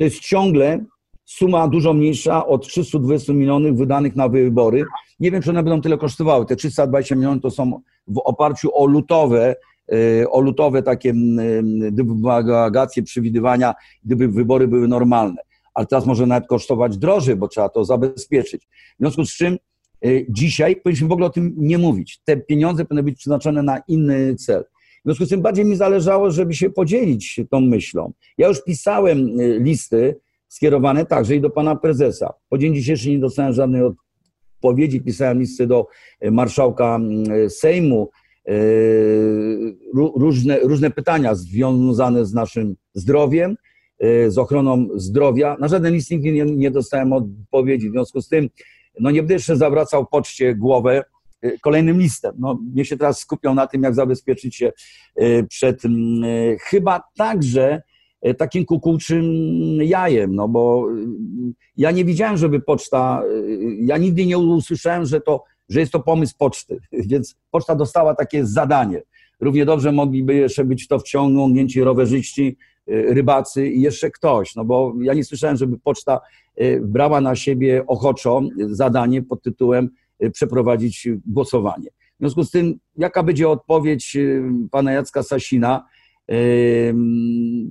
To 0.00 0.04
jest 0.04 0.20
ciągle 0.20 0.84
suma 1.24 1.68
dużo 1.68 1.92
mniejsza 1.92 2.46
od 2.46 2.66
320 2.68 3.32
milionów 3.32 3.78
wydanych 3.78 4.16
na 4.16 4.28
wybory. 4.28 4.84
Nie 5.20 5.30
wiem, 5.30 5.42
czy 5.42 5.50
one 5.50 5.62
będą 5.62 5.80
tyle 5.80 5.98
kosztowały. 5.98 6.46
Te 6.46 6.56
320 6.56 7.14
milionów 7.14 7.42
to 7.42 7.50
są 7.50 7.80
w 8.08 8.18
oparciu 8.24 8.70
o 8.74 8.86
lutowe, 8.86 9.56
e, 9.92 10.30
o 10.30 10.40
lutowe 10.40 10.82
takie 10.82 11.14
dywagacje, 11.90 13.02
przewidywania, 13.02 13.74
gdyby 14.04 14.28
wybory 14.28 14.68
były 14.68 14.88
normalne 14.88 15.42
ale 15.74 15.86
teraz 15.86 16.06
może 16.06 16.26
nawet 16.26 16.48
kosztować 16.48 16.98
drożej, 16.98 17.36
bo 17.36 17.48
trzeba 17.48 17.68
to 17.68 17.84
zabezpieczyć. 17.84 18.64
W 18.64 19.00
związku 19.00 19.24
z 19.24 19.36
czym 19.36 19.58
y, 20.06 20.26
dzisiaj 20.28 20.76
powinniśmy 20.76 21.08
w 21.08 21.12
ogóle 21.12 21.26
o 21.26 21.30
tym 21.30 21.54
nie 21.56 21.78
mówić. 21.78 22.20
Te 22.24 22.36
pieniądze 22.36 22.84
powinny 22.84 23.02
być 23.02 23.18
przeznaczone 23.18 23.62
na 23.62 23.78
inny 23.88 24.34
cel. 24.34 24.64
W 25.00 25.02
związku 25.04 25.26
z 25.26 25.28
tym 25.28 25.42
bardziej 25.42 25.64
mi 25.64 25.76
zależało, 25.76 26.30
żeby 26.30 26.54
się 26.54 26.70
podzielić 26.70 27.40
tą 27.50 27.60
myślą. 27.60 28.12
Ja 28.38 28.48
już 28.48 28.64
pisałem 28.64 29.40
y, 29.40 29.58
listy 29.60 30.16
skierowane 30.48 31.06
także 31.06 31.36
i 31.36 31.40
do 31.40 31.50
pana 31.50 31.76
prezesa. 31.76 32.32
Po 32.48 32.58
dzień 32.58 32.74
dzisiejszy 32.74 33.10
nie 33.10 33.18
dostałem 33.18 33.52
żadnej 33.52 33.82
odpowiedzi. 33.82 35.00
Pisałem 35.00 35.38
listy 35.38 35.66
do 35.66 35.86
y, 36.24 36.30
marszałka 36.30 37.00
Sejmu, 37.48 38.10
różne, 39.94 40.58
różne 40.60 40.90
pytania 40.90 41.34
związane 41.34 42.26
z 42.26 42.34
naszym 42.34 42.76
zdrowiem, 42.94 43.56
z 44.28 44.38
ochroną 44.38 44.88
zdrowia. 44.94 45.56
Na 45.60 45.68
żaden 45.68 45.94
list 45.94 46.10
nigdy 46.10 46.32
nie, 46.32 46.44
nie 46.44 46.70
dostałem 46.70 47.12
odpowiedzi. 47.12 47.88
W 47.88 47.92
związku 47.92 48.20
z 48.20 48.28
tym, 48.28 48.48
no 49.00 49.10
nie 49.10 49.22
będę 49.22 49.34
jeszcze 49.34 49.56
zawracał 49.56 50.06
poczcie 50.06 50.54
głowę 50.54 50.98
y, 50.98 51.04
kolejnym 51.60 52.00
listem. 52.00 52.34
No, 52.38 52.58
mnie 52.72 52.84
się 52.84 52.96
teraz 52.96 53.18
skupią 53.18 53.54
na 53.54 53.66
tym, 53.66 53.82
jak 53.82 53.94
zabezpieczyć 53.94 54.56
się 54.56 54.72
y, 55.22 55.46
przed 55.48 55.84
mm, 55.84 56.24
y, 56.24 56.56
chyba 56.60 57.02
także 57.16 57.82
takim 58.38 58.64
kukułczym 58.64 59.24
jajem, 59.82 60.34
no 60.34 60.48
bo 60.48 60.86
ja 61.76 61.90
nie 61.90 62.04
widziałem, 62.04 62.36
żeby 62.36 62.60
poczta, 62.60 63.22
ja 63.80 63.98
nigdy 63.98 64.26
nie 64.26 64.38
usłyszałem, 64.38 65.06
że, 65.06 65.20
to, 65.20 65.44
że 65.68 65.80
jest 65.80 65.92
to 65.92 66.00
pomysł 66.00 66.34
poczty, 66.38 66.80
więc 67.10 67.36
poczta 67.50 67.74
dostała 67.74 68.14
takie 68.14 68.46
zadanie. 68.46 69.02
Równie 69.40 69.64
dobrze 69.64 69.92
mogliby 69.92 70.34
jeszcze 70.34 70.64
być 70.64 70.88
to 70.88 70.98
wciągnięci 70.98 71.84
rowerzyści, 71.84 72.56
Y, 72.90 73.14
rybacy 73.14 73.68
i 73.68 73.80
jeszcze 73.80 74.10
ktoś, 74.10 74.54
no 74.54 74.64
bo 74.64 74.94
ja 75.00 75.14
nie 75.14 75.24
słyszałem, 75.24 75.56
żeby 75.56 75.78
poczta 75.78 76.20
y, 76.60 76.80
brała 76.84 77.20
na 77.20 77.36
siebie 77.36 77.86
ochoczo 77.86 78.42
zadanie 78.66 79.22
pod 79.22 79.42
tytułem 79.42 79.84
y, 79.84 79.90
przeprowadzić 80.32 81.08
głosowanie. 81.26 81.88
W 81.88 82.20
związku 82.20 82.44
z 82.44 82.50
tym, 82.50 82.78
jaka 82.96 83.22
będzie 83.22 83.48
odpowiedź 83.48 84.16
pana 84.70 84.92
Jacka 84.92 85.22
Sasina, 85.22 85.84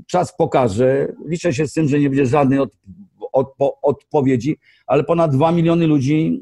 czas 0.08 0.36
pokaże. 0.38 1.14
Liczę 1.26 1.54
się 1.54 1.68
z 1.68 1.74
tym, 1.74 1.88
że 1.88 2.00
nie 2.00 2.10
będzie 2.10 2.26
żadnej 2.26 2.60
od, 2.60 2.78
od, 3.34 3.54
odpowiedzi, 3.82 4.58
ale 4.88 5.04
ponad 5.04 5.32
dwa 5.32 5.52
miliony 5.52 5.88
ludzi 5.88 6.42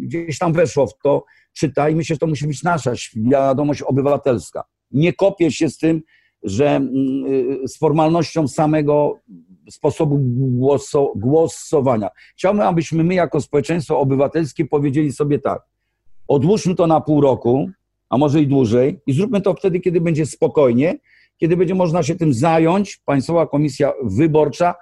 gdzieś 0.00 0.38
tam 0.38 0.52
weszło 0.52 0.86
w 0.86 0.98
to, 1.02 1.24
czyta 1.52 1.88
i 1.88 1.94
myślę, 1.94 2.14
że 2.14 2.18
to 2.18 2.26
musi 2.26 2.46
być 2.46 2.62
nasza 2.62 2.92
wiadomość 3.16 3.82
obywatelska. 3.82 4.64
Nie 4.90 5.12
kopię 5.12 5.50
się 5.52 5.68
z 5.68 5.78
tym, 5.78 6.02
że 6.42 6.76
mm, 6.76 6.92
y, 7.64 7.68
z 7.68 7.78
formalnością 7.78 8.48
samego 8.48 9.14
sposobu 9.70 10.18
głoso, 10.20 11.12
głosowania. 11.16 12.10
Chciałbym, 12.36 12.62
abyśmy 12.62 13.04
my 13.04 13.14
jako 13.14 13.40
społeczeństwo 13.40 14.00
obywatelskie 14.00 14.64
powiedzieli 14.64 15.12
sobie 15.12 15.38
tak, 15.38 15.62
odłóżmy 16.28 16.74
to 16.74 16.86
na 16.86 17.00
pół 17.00 17.20
roku, 17.20 17.70
a 18.10 18.18
może 18.18 18.40
i 18.40 18.46
dłużej 18.46 19.00
i 19.06 19.12
zróbmy 19.12 19.40
to 19.40 19.54
wtedy, 19.54 19.80
kiedy 19.80 20.00
będzie 20.00 20.26
spokojnie, 20.26 20.98
kiedy 21.38 21.56
będzie 21.56 21.74
można 21.74 22.02
się 22.02 22.14
tym 22.14 22.34
zająć, 22.34 22.96
Państwowa 23.04 23.46
Komisja 23.46 23.92
Wyborcza, 24.02 24.74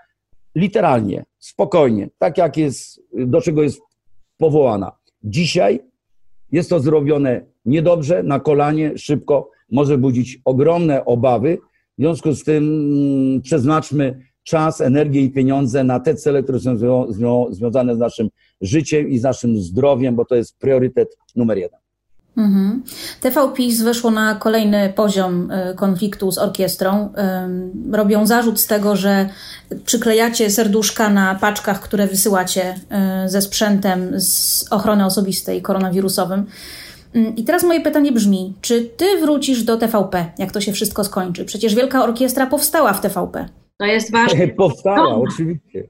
literalnie, 0.55 1.25
spokojnie, 1.39 2.09
tak 2.19 2.39
jak 2.39 2.57
jest, 2.57 3.01
do 3.13 3.41
czego 3.41 3.63
jest 3.63 3.81
powołana. 4.39 4.93
Dzisiaj 5.25 5.81
jest 6.53 6.71
to 6.71 6.81
zrobione 6.81 7.47
niedobrze, 7.65 8.23
na 8.23 8.41
kolanie, 8.41 8.99
szybko, 8.99 9.51
może 9.71 9.99
budzić 9.99 10.39
ogromne 10.45 11.05
obawy. 11.05 11.59
W 11.99 12.03
związku 12.03 12.33
z 12.33 12.45
tym 12.45 12.65
mm, 12.65 13.43
przeznaczmy 13.43 14.23
czas, 14.47 14.81
energię 14.81 15.21
i 15.21 15.31
pieniądze 15.31 15.85
na 15.85 16.01
te 16.01 16.15
cele, 16.15 16.43
które 16.43 16.61
są 16.61 16.77
związane 17.51 17.95
z 17.95 17.99
naszym 17.99 18.29
życiem 18.61 19.09
i 19.09 19.19
z 19.19 19.23
naszym 19.23 19.59
zdrowiem, 19.59 20.17
bo 20.17 20.25
to 20.25 20.35
jest 20.35 20.59
priorytet 20.59 21.17
numer 21.37 21.59
jeden. 21.59 21.81
Mhm. 22.37 22.83
TV 23.21 23.49
PiS 23.55 23.83
weszło 23.83 24.11
na 24.11 24.35
kolejny 24.35 24.93
poziom 24.97 25.51
e, 25.51 25.75
konfliktu 25.75 26.33
z 26.33 26.39
orkiestrą. 26.39 27.13
Robią 27.93 28.27
zarzut 28.27 28.61
z 28.61 28.67
tego, 28.67 28.97
że 28.97 29.29
przyklejacie 29.85 30.51
serduszka 30.51 31.11
na 31.11 31.35
paczkach, 31.35 31.81
które 31.81 32.07
wysyłacie 32.07 32.75
e, 32.91 33.29
ze 33.29 33.43
sprzętem 33.43 34.21
z 34.21 34.65
ochrony 34.71 35.05
osobistej 35.07 35.63
koronawirusowym. 35.63 36.47
Mm, 37.15 37.37
I 37.37 37.45
teraz 37.45 37.63
moje 37.63 37.81
pytanie 37.81 38.13
brzmi, 38.13 38.55
czy 38.61 38.91
ty 38.97 39.05
wrócisz 39.21 39.63
do 39.63 39.77
TVP, 39.77 40.27
jak 40.39 40.53
to 40.53 40.61
się 40.61 40.73
wszystko 40.73 41.05
skończy? 41.05 41.45
Przecież 41.45 41.75
Wielka 41.75 42.05
Orkiestra 42.05 42.47
powstała 42.47 42.93
w 42.93 43.01
TVP. 43.01 43.49
To 43.79 43.85
jest 43.85 44.13
ważne. 44.13 44.49
Powstała, 44.57 44.97
no. 44.97 45.23
oczywiście. 45.29 45.89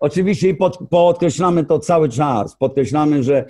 Oczywiście 0.00 0.48
i 0.48 0.54
pod, 0.54 0.78
podkreślamy 0.90 1.64
to 1.64 1.78
cały 1.78 2.08
czas. 2.08 2.56
Podkreślamy, 2.56 3.22
że 3.22 3.44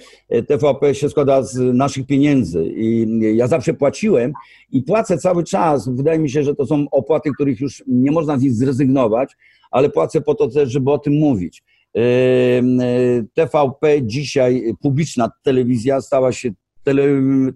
TVP 0.49 0.95
się 0.95 1.09
składa 1.09 1.43
z 1.43 1.59
naszych 1.59 2.07
pieniędzy 2.07 2.65
i 2.77 3.07
ja 3.37 3.47
zawsze 3.47 3.75
płaciłem 3.75 4.33
i 4.73 4.83
płacę 4.83 5.19
cały 5.19 5.45
czas. 5.45 5.89
Wydaje 5.89 6.19
mi 6.19 6.31
się, 6.31 6.43
że 6.43 6.55
to 6.55 6.67
są 6.67 6.87
opłaty, 6.91 7.31
których 7.35 7.61
już 7.61 7.85
nie 7.87 8.11
można 8.11 8.39
z 8.39 8.43
nich 8.43 8.53
zrezygnować, 8.53 9.37
ale 9.71 9.91
płacę 9.91 10.21
po 10.21 10.35
to 10.35 10.49
też, 10.49 10.71
żeby 10.71 10.91
o 10.91 10.99
tym 10.99 11.13
mówić. 11.13 11.63
TVP 13.35 14.03
dzisiaj, 14.03 14.75
publiczna 14.83 15.31
telewizja 15.43 16.01
stała 16.01 16.33
się 16.33 16.51
tele, 16.85 17.03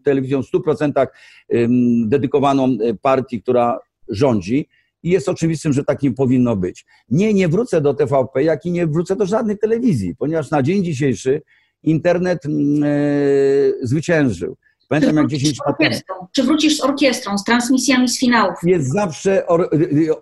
telewizją 0.04 0.42
w 0.42 0.50
100% 0.50 1.06
dedykowaną 2.06 2.64
e, 2.64 2.94
partii, 2.94 3.42
która 3.42 3.78
rządzi. 4.08 4.68
I 5.02 5.10
jest 5.10 5.28
oczywistym, 5.28 5.72
że 5.72 5.84
tak 5.84 6.02
nie 6.02 6.12
powinno 6.12 6.56
być. 6.56 6.86
Nie, 7.10 7.34
nie 7.34 7.48
wrócę 7.48 7.80
do 7.80 7.94
TVP, 7.94 8.42
jak 8.42 8.66
i 8.66 8.70
nie 8.70 8.86
wrócę 8.86 9.16
do 9.16 9.26
żadnej 9.26 9.58
telewizji, 9.58 10.14
ponieważ 10.18 10.50
na 10.50 10.62
dzień 10.62 10.84
dzisiejszy 10.84 11.42
internet 11.82 12.38
e, 12.46 12.48
zwyciężył. 13.82 14.56
Pamiętam 14.88 15.16
jak 15.16 15.26
10 15.26 15.58
lat 15.66 15.78
temu. 15.78 16.28
Czy 16.32 16.42
wrócisz 16.42 16.76
z 16.76 16.84
orkiestrą, 16.84 17.38
z 17.38 17.44
transmisjami 17.44 18.08
z 18.08 18.20
finałów? 18.20 18.54
Jest 18.62 18.92
zawsze 18.92 19.46
or, 19.46 19.70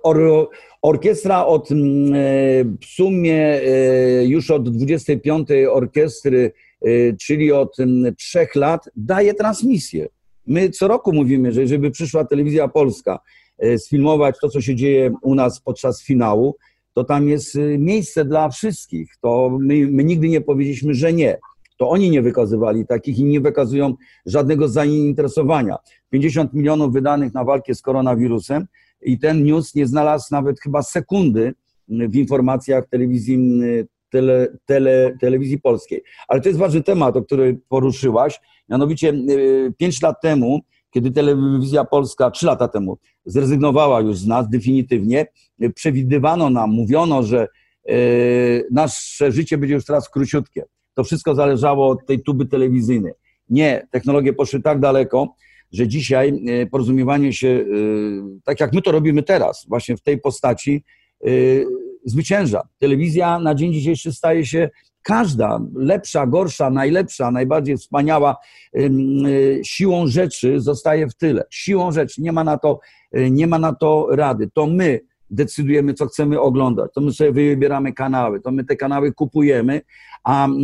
or, 0.02 0.48
orkiestra 0.82 1.46
od 1.46 1.70
mm, 1.70 2.14
e, 2.14 2.16
w 2.80 2.86
sumie 2.86 3.60
już 4.24 4.50
od 4.50 4.70
25 4.70 5.48
orkiestry 5.70 6.52
Y, 6.86 7.16
czyli 7.20 7.52
od 7.52 7.76
trzech 8.18 8.54
lat, 8.54 8.88
daje 8.96 9.34
transmisję. 9.34 10.08
My 10.46 10.70
co 10.70 10.88
roku 10.88 11.12
mówimy, 11.12 11.52
że 11.52 11.66
żeby 11.66 11.90
przyszła 11.90 12.24
telewizja 12.24 12.68
polska 12.68 13.14
y, 13.16 13.20
sfilmować 13.78 14.36
to, 14.40 14.48
co 14.48 14.60
się 14.60 14.74
dzieje 14.74 15.12
u 15.22 15.34
nas 15.34 15.60
podczas 15.60 16.02
finału, 16.02 16.56
to 16.96 17.04
tam 17.04 17.28
jest 17.28 17.54
y, 17.54 17.78
miejsce 17.78 18.24
dla 18.24 18.48
wszystkich. 18.48 19.16
To 19.20 19.58
my, 19.60 19.86
my 19.90 20.04
nigdy 20.04 20.28
nie 20.28 20.40
powiedzieliśmy, 20.40 20.94
że 20.94 21.12
nie. 21.12 21.38
To 21.78 21.88
oni 21.88 22.10
nie 22.10 22.22
wykazywali 22.22 22.86
takich 22.86 23.18
i 23.18 23.24
nie 23.24 23.40
wykazują 23.40 23.94
żadnego 24.26 24.68
zainteresowania. 24.68 25.76
50 26.10 26.54
milionów 26.54 26.92
wydanych 26.92 27.34
na 27.34 27.44
walkę 27.44 27.74
z 27.74 27.82
koronawirusem 27.82 28.66
i 29.02 29.18
ten 29.18 29.42
news 29.42 29.74
nie 29.74 29.86
znalazł 29.86 30.26
nawet 30.30 30.60
chyba 30.60 30.82
sekundy 30.82 31.54
w 31.88 32.16
informacjach 32.16 32.88
telewizji 32.88 33.38
tele, 34.10 34.56
tele, 34.66 35.16
telewizji 35.20 35.60
polskiej. 35.60 36.02
Ale 36.28 36.40
to 36.40 36.48
jest 36.48 36.58
ważny 36.58 36.82
temat, 36.82 37.16
o 37.16 37.22
który 37.22 37.60
poruszyłaś. 37.68 38.40
Mianowicie 38.68 39.08
y, 39.08 39.72
pięć 39.78 40.02
lat 40.02 40.20
temu, 40.22 40.60
kiedy 40.96 41.10
telewizja 41.10 41.84
polska, 41.84 42.30
trzy 42.30 42.46
lata 42.46 42.68
temu, 42.68 42.98
zrezygnowała 43.24 44.00
już 44.00 44.18
z 44.18 44.26
nas 44.26 44.48
definitywnie, 44.48 45.26
przewidywano 45.74 46.50
nam, 46.50 46.70
mówiono, 46.70 47.22
że 47.22 47.48
y, 47.90 48.66
nasze 48.70 49.32
życie 49.32 49.58
będzie 49.58 49.74
już 49.74 49.84
teraz 49.84 50.10
króciutkie. 50.10 50.64
To 50.94 51.04
wszystko 51.04 51.34
zależało 51.34 51.88
od 51.88 52.06
tej 52.06 52.20
tuby 52.22 52.46
telewizyjnej. 52.46 53.12
Nie, 53.50 53.86
technologie 53.90 54.32
poszły 54.32 54.62
tak 54.62 54.80
daleko, 54.80 55.34
że 55.72 55.88
dzisiaj 55.88 56.32
porozumiewanie 56.70 57.32
się, 57.32 57.64
tak 58.44 58.60
jak 58.60 58.72
my 58.72 58.82
to 58.82 58.92
robimy 58.92 59.22
teraz, 59.22 59.66
właśnie 59.68 59.96
w 59.96 60.00
tej 60.00 60.20
postaci, 60.20 60.84
zwycięża. 62.04 62.62
Telewizja 62.78 63.38
na 63.38 63.54
dzień 63.54 63.72
dzisiejszy 63.72 64.12
staje 64.12 64.46
się 64.46 64.70
każda, 65.06 65.60
lepsza, 65.74 66.26
gorsza, 66.26 66.70
najlepsza, 66.70 67.30
najbardziej 67.30 67.76
wspaniała, 67.76 68.36
siłą 69.62 70.06
rzeczy 70.06 70.60
zostaje 70.60 71.08
w 71.08 71.14
tyle. 71.14 71.44
Siłą 71.50 71.92
rzeczy, 71.92 72.22
nie 72.22 72.32
ma 72.32 72.44
na 72.44 72.58
to, 72.58 72.80
nie 73.12 73.46
ma 73.46 73.58
na 73.58 73.74
to 73.74 74.08
rady. 74.10 74.50
To 74.54 74.66
my 74.66 75.00
decydujemy, 75.30 75.94
co 75.94 76.06
chcemy 76.06 76.40
oglądać, 76.40 76.90
to 76.94 77.00
my 77.00 77.12
sobie 77.12 77.32
wybieramy 77.32 77.92
kanały, 77.92 78.40
to 78.40 78.50
my 78.50 78.64
te 78.64 78.76
kanały 78.76 79.12
kupujemy, 79.12 79.80
a 80.24 80.44
mm, 80.44 80.56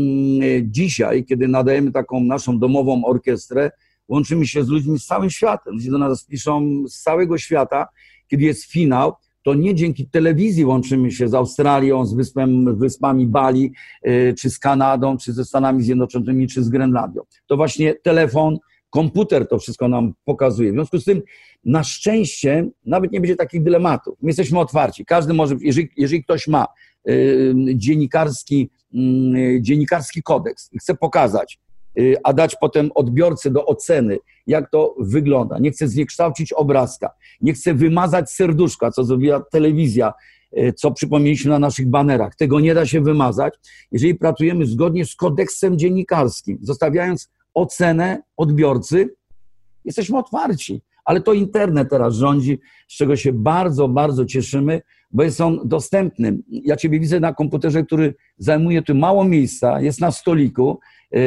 dzisiaj, 0.63 1.25
kiedy 1.25 1.49
nadajemy 1.49 1.93
taką 1.93 2.21
naszą 2.21 2.59
domową 2.59 3.05
orkiestrę, 3.05 3.71
łączymy 4.09 4.47
się 4.47 4.65
z 4.65 4.69
ludźmi 4.69 4.99
z 4.99 5.07
całym 5.07 5.31
światem. 5.31 5.75
Ludzie 5.75 5.91
do 5.91 5.99
nas 5.99 6.25
piszą 6.25 6.83
z 6.89 7.03
całego 7.03 7.39
świata, 7.39 7.89
kiedy 8.29 8.45
jest 8.45 8.65
finał, 8.65 9.15
to 9.43 9.55
nie 9.55 9.75
dzięki 9.75 10.07
telewizji 10.07 10.65
łączymy 10.65 11.11
się 11.11 11.29
z 11.29 11.35
Australią, 11.35 12.07
z 12.07 12.15
wyspem, 12.15 12.79
wyspami 12.79 13.27
Bali, 13.27 13.73
y, 14.07 14.35
czy 14.39 14.51
z 14.51 14.59
Kanadą, 14.59 15.17
czy 15.17 15.33
ze 15.33 15.45
Stanami 15.45 15.83
Zjednoczonymi, 15.83 16.49
czy 16.49 16.63
z 16.63 16.69
Grenlandią. 16.69 17.23
To 17.47 17.57
właśnie 17.57 17.95
telefon, 17.95 18.59
komputer 18.91 19.49
to 19.49 19.59
wszystko 19.59 19.89
nam 19.89 20.15
pokazuje. 20.25 20.71
W 20.71 20.75
związku 20.75 20.99
z 20.99 21.05
tym, 21.05 21.23
na 21.65 21.85
szczęście, 21.85 22.69
nawet 22.87 23.13
nie 23.13 23.21
będzie 23.21 23.37
takich 23.37 23.63
dylematów. 23.63 24.19
My 24.23 24.29
jesteśmy 24.29 24.59
otwarci. 24.61 25.05
Każdy 25.05 25.35
może, 25.35 25.57
jeżeli, 25.61 25.89
jeżeli 25.97 26.25
ktoś 26.25 26.49
ma 26.49 26.67
y, 27.09 27.55
dziennikarski, 27.75 28.71
y, 28.95 29.59
dziennikarski 29.61 30.23
kodeks 30.23 30.73
i 30.73 30.79
chce 30.79 30.95
pokazać, 30.95 31.59
a 32.25 32.33
dać 32.33 32.57
potem 32.61 32.91
odbiorcy 32.95 33.51
do 33.51 33.67
oceny, 33.67 34.19
jak 34.47 34.71
to 34.71 34.95
wygląda. 34.99 35.59
Nie 35.59 35.71
chce 35.71 35.89
zniekształcić 35.89 36.53
obrazka, 36.53 37.11
nie 37.41 37.53
chce 37.53 37.75
wymazać 37.75 38.31
serduszka, 38.31 38.91
co 38.91 39.05
zrobiła 39.05 39.41
telewizja, 39.41 40.13
y, 40.59 40.73
co 40.73 40.91
przypomnieliśmy 40.91 41.51
na 41.51 41.59
naszych 41.59 41.87
banerach. 41.89 42.37
Tego 42.37 42.61
nie 42.61 42.75
da 42.75 42.87
się 42.87 43.01
wymazać, 43.01 43.55
jeżeli 43.93 44.15
pracujemy 44.15 44.67
zgodnie 44.67 45.07
z 45.07 45.17
kodeksem 45.17 45.79
dziennikarskim, 45.79 46.59
zostawiając 46.63 47.31
ocenę 47.55 48.23
odbiorcy, 48.37 49.15
jesteśmy 49.85 50.19
otwarci. 50.19 50.83
Ale 51.05 51.21
to 51.21 51.33
internet 51.33 51.91
teraz 51.91 52.15
rządzi, 52.15 52.61
z 52.89 52.97
czego 52.97 53.17
się 53.17 53.33
bardzo, 53.33 53.89
bardzo 53.89 54.25
cieszymy, 54.25 54.83
bo 55.13 55.23
jest 55.23 55.41
on 55.41 55.61
dostępny. 55.65 56.39
Ja 56.49 56.77
Ciebie 56.77 57.01
widzę 57.01 57.21
na 57.21 57.35
komputerze, 57.35 57.83
który 57.83 58.15
zajmuje 58.39 58.83
tu 58.83 58.95
mało 58.95 59.25
miejsca, 59.25 59.81
jest 59.81 60.01
na 60.01 60.11
stoliku. 60.11 60.79
Yy, 61.13 61.21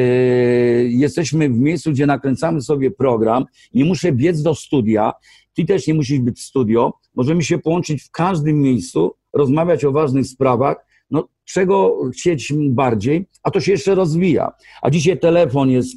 jesteśmy 0.88 1.48
w 1.48 1.58
miejscu, 1.58 1.90
gdzie 1.90 2.06
nakręcamy 2.06 2.60
sobie 2.60 2.90
program. 2.90 3.44
Nie 3.74 3.84
muszę 3.84 4.12
biec 4.12 4.42
do 4.42 4.54
studia. 4.54 5.12
Ty 5.54 5.64
też 5.64 5.86
nie 5.86 5.94
musisz 5.94 6.18
być 6.18 6.38
w 6.38 6.42
studio. 6.42 6.92
Możemy 7.14 7.42
się 7.42 7.58
połączyć 7.58 8.02
w 8.02 8.10
każdym 8.10 8.60
miejscu, 8.60 9.14
rozmawiać 9.32 9.84
o 9.84 9.92
ważnych 9.92 10.26
sprawach. 10.26 10.86
No, 11.10 11.28
czego 11.44 12.00
chcieć 12.12 12.52
bardziej, 12.68 13.26
a 13.42 13.50
to 13.50 13.60
się 13.60 13.72
jeszcze 13.72 13.94
rozwija. 13.94 14.52
A 14.82 14.90
dzisiaj 14.90 15.18
telefon 15.18 15.70
jest 15.70 15.96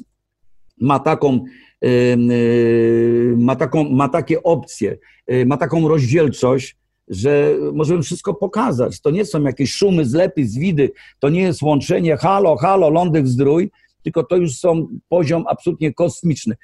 ma 0.80 0.98
taką, 0.98 1.44
y, 1.84 3.34
ma, 3.38 3.56
taką, 3.56 3.90
ma 3.90 4.08
takie 4.08 4.42
opcje, 4.42 4.98
ma 5.46 5.56
taką 5.56 5.88
rozdzielczość, 5.88 6.76
że 7.10 7.54
możemy 7.72 8.02
wszystko 8.02 8.34
pokazać. 8.34 9.00
To 9.00 9.10
nie 9.10 9.24
są 9.24 9.42
jakieś 9.42 9.72
szumy, 9.72 10.04
zlepy, 10.04 10.46
zwidy, 10.46 10.90
to 11.18 11.28
nie 11.28 11.42
jest 11.42 11.62
łączenie 11.62 12.16
halo, 12.16 12.56
halo, 12.56 12.90
lądek 12.90 13.28
zdrój, 13.28 13.70
tylko 14.02 14.24
to 14.24 14.36
już 14.36 14.56
są 14.56 14.88
poziom 15.08 15.44
absolutnie 15.48 15.94
kosmiczny. 15.94 16.56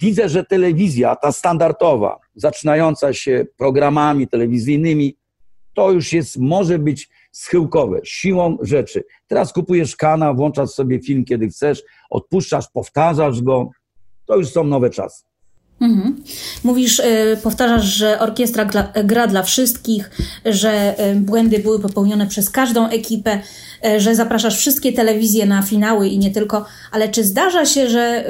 Widzę, 0.00 0.28
że 0.28 0.44
telewizja, 0.44 1.16
ta 1.16 1.32
standardowa, 1.32 2.18
zaczynająca 2.34 3.12
się 3.12 3.46
programami 3.56 4.28
telewizyjnymi, 4.28 5.16
to 5.74 5.90
już 5.90 6.12
jest, 6.12 6.38
może 6.38 6.78
być 6.78 7.08
schyłkowe, 7.32 8.00
siłą 8.04 8.58
rzeczy. 8.62 9.04
Teraz 9.26 9.52
kupujesz 9.52 9.96
kanał, 9.96 10.36
włączasz 10.36 10.70
sobie 10.70 11.00
film, 11.00 11.24
kiedy 11.24 11.48
chcesz, 11.48 11.82
odpuszczasz, 12.10 12.70
powtarzasz 12.72 13.42
go. 13.42 13.70
To 14.26 14.36
już 14.36 14.48
są 14.48 14.64
nowe 14.64 14.90
czasy. 14.90 15.31
Mhm. 15.82 16.22
Mówisz, 16.64 16.98
y, 16.98 17.38
powtarzasz, 17.42 17.84
że 17.84 18.18
orkiestra 18.18 18.64
gra, 19.04 19.26
dla 19.26 19.42
wszystkich, 19.42 20.10
że 20.44 20.94
y, 21.12 21.14
błędy 21.16 21.58
były 21.58 21.80
popełnione 21.80 22.26
przez 22.26 22.50
każdą 22.50 22.88
ekipę, 22.88 23.40
y, 23.86 24.00
że 24.00 24.14
zapraszasz 24.14 24.58
wszystkie 24.58 24.92
telewizje 24.92 25.46
na 25.46 25.62
finały 25.62 26.08
i 26.08 26.18
nie 26.18 26.30
tylko, 26.30 26.64
ale 26.92 27.08
czy 27.08 27.24
zdarza 27.24 27.66
się, 27.66 27.88
że 27.88 28.24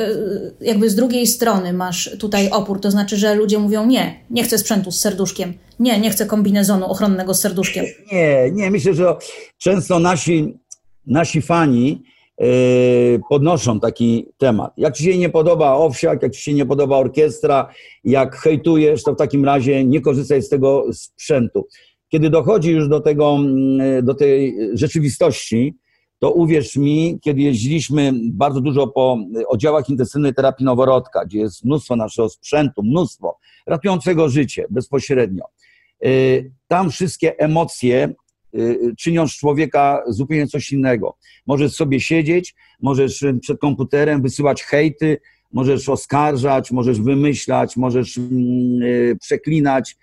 jakby 0.61 0.91
z 0.91 0.95
drugiej 0.95 1.27
strony 1.27 1.73
masz 1.73 2.11
tutaj 2.19 2.51
opór, 2.51 2.81
to 2.81 2.91
znaczy, 2.91 3.17
że 3.17 3.35
ludzie 3.35 3.59
mówią 3.59 3.87
nie, 3.87 4.15
nie 4.31 4.45
chcę 4.45 4.59
sprzętu 4.59 4.91
z 4.91 5.01
serduszkiem, 5.01 5.55
nie, 5.79 6.01
nie 6.01 6.11
chcę 6.11 6.27
kombinezonu 6.27 6.87
ochronnego 6.87 7.35
z 7.35 7.41
serduszkiem. 7.41 7.85
Nie, 8.13 8.51
nie, 8.53 8.71
myślę, 8.71 8.95
że 8.95 9.17
często 9.59 9.99
nasi, 9.99 10.59
nasi 11.07 11.43
fani 11.43 12.03
podnoszą 13.29 13.81
taki 13.81 14.27
temat. 14.39 14.73
Jak 14.77 14.97
ci 14.97 15.05
się 15.05 15.19
nie 15.19 15.29
podoba 15.29 15.75
owsiak, 15.77 16.23
jak 16.23 16.33
ci 16.33 16.43
się 16.43 16.55
nie 16.55 16.67
podoba 16.67 16.99
orkiestra, 16.99 17.69
jak 18.05 18.37
hejtujesz, 18.37 19.03
to 19.03 19.15
w 19.15 19.17
takim 19.17 19.45
razie 19.45 19.85
nie 19.85 20.01
korzystaj 20.01 20.43
z 20.43 20.49
tego 20.49 20.85
sprzętu. 20.93 21.67
Kiedy 22.09 22.31
dochodzi 22.31 22.71
już 22.71 22.89
do 22.89 23.01
tego, 23.01 23.39
yy, 23.79 24.03
do 24.03 24.15
tej 24.15 24.57
rzeczywistości, 24.75 25.75
to 26.19 26.31
uwierz 26.31 26.77
mi, 26.77 27.19
kiedy 27.23 27.41
jeździliśmy 27.41 28.13
bardzo 28.33 28.61
dużo 28.61 28.87
po 28.87 29.19
oddziałach 29.49 29.89
intensywnej 29.89 30.35
terapii 30.35 30.65
noworodka, 30.65 31.25
gdzie 31.25 31.39
jest 31.39 31.65
mnóstwo 31.65 31.97
naszego 31.97 32.29
sprzętu, 32.29 32.83
mnóstwo, 32.83 33.39
ratującego 33.67 34.29
życie 34.29 34.67
bezpośrednio, 34.71 35.45
Y, 36.07 36.53
tam 36.69 36.91
wszystkie 36.91 37.39
emocje 37.39 38.15
y, 38.55 38.95
czynią 38.99 39.29
z 39.29 39.33
człowieka 39.33 40.03
zupełnie 40.09 40.47
coś 40.47 40.73
innego. 40.73 41.17
Możesz 41.47 41.73
sobie 41.73 42.01
siedzieć, 42.01 42.55
możesz 42.81 43.25
przed 43.41 43.59
komputerem 43.59 44.23
wysyłać 44.23 44.63
hejty, 44.63 45.19
możesz 45.53 45.89
oskarżać, 45.89 46.71
możesz 46.71 47.01
wymyślać, 47.01 47.77
możesz 47.77 48.19
mm, 48.19 48.83
y, 48.83 49.17
przeklinać. 49.21 49.97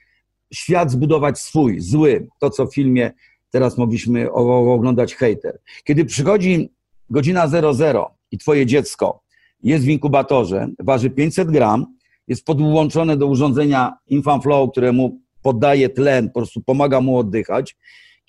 Świat 0.54 0.92
zbudować 0.92 1.40
swój, 1.40 1.80
zły. 1.80 2.28
To, 2.40 2.50
co 2.50 2.68
w 2.68 2.74
filmie 2.74 3.12
teraz 3.52 3.78
mogliśmy 3.78 4.32
oglądać 4.32 5.16
hejter. 5.16 5.60
Kiedy 5.84 6.06
przychodzi 6.06 6.70
godzina 7.10 7.48
00 7.48 8.12
i 8.32 8.38
twoje 8.38 8.66
dziecko 8.66 9.22
jest 9.64 9.86
w 9.86 9.88
inkubatorze, 9.88 10.68
waży 10.80 11.10
500 11.10 11.52
gram, 11.52 11.86
jest 12.28 12.46
podłączone 12.46 13.18
do 13.18 13.28
urządzenia 13.28 13.94
InfanFlow, 14.08 14.72
któremu 14.72 15.20
poddaje 15.42 15.90
tlen, 15.90 16.28
po 16.28 16.40
prostu 16.40 16.62
pomaga 16.62 17.02
mu 17.02 17.18
oddychać, 17.18 17.78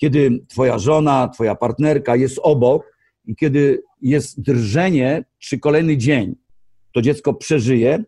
kiedy 0.01 0.41
twoja 0.49 0.79
żona, 0.79 1.29
twoja 1.29 1.55
partnerka 1.55 2.17
jest 2.17 2.41
obok 2.43 2.97
i 3.25 3.37
kiedy 3.37 3.83
jest 4.03 4.41
drżenie, 4.43 5.25
czy 5.39 5.59
kolejny 5.59 5.97
dzień 5.97 6.35
to 6.93 7.03
dziecko 7.03 7.35
przeżyje, 7.35 8.05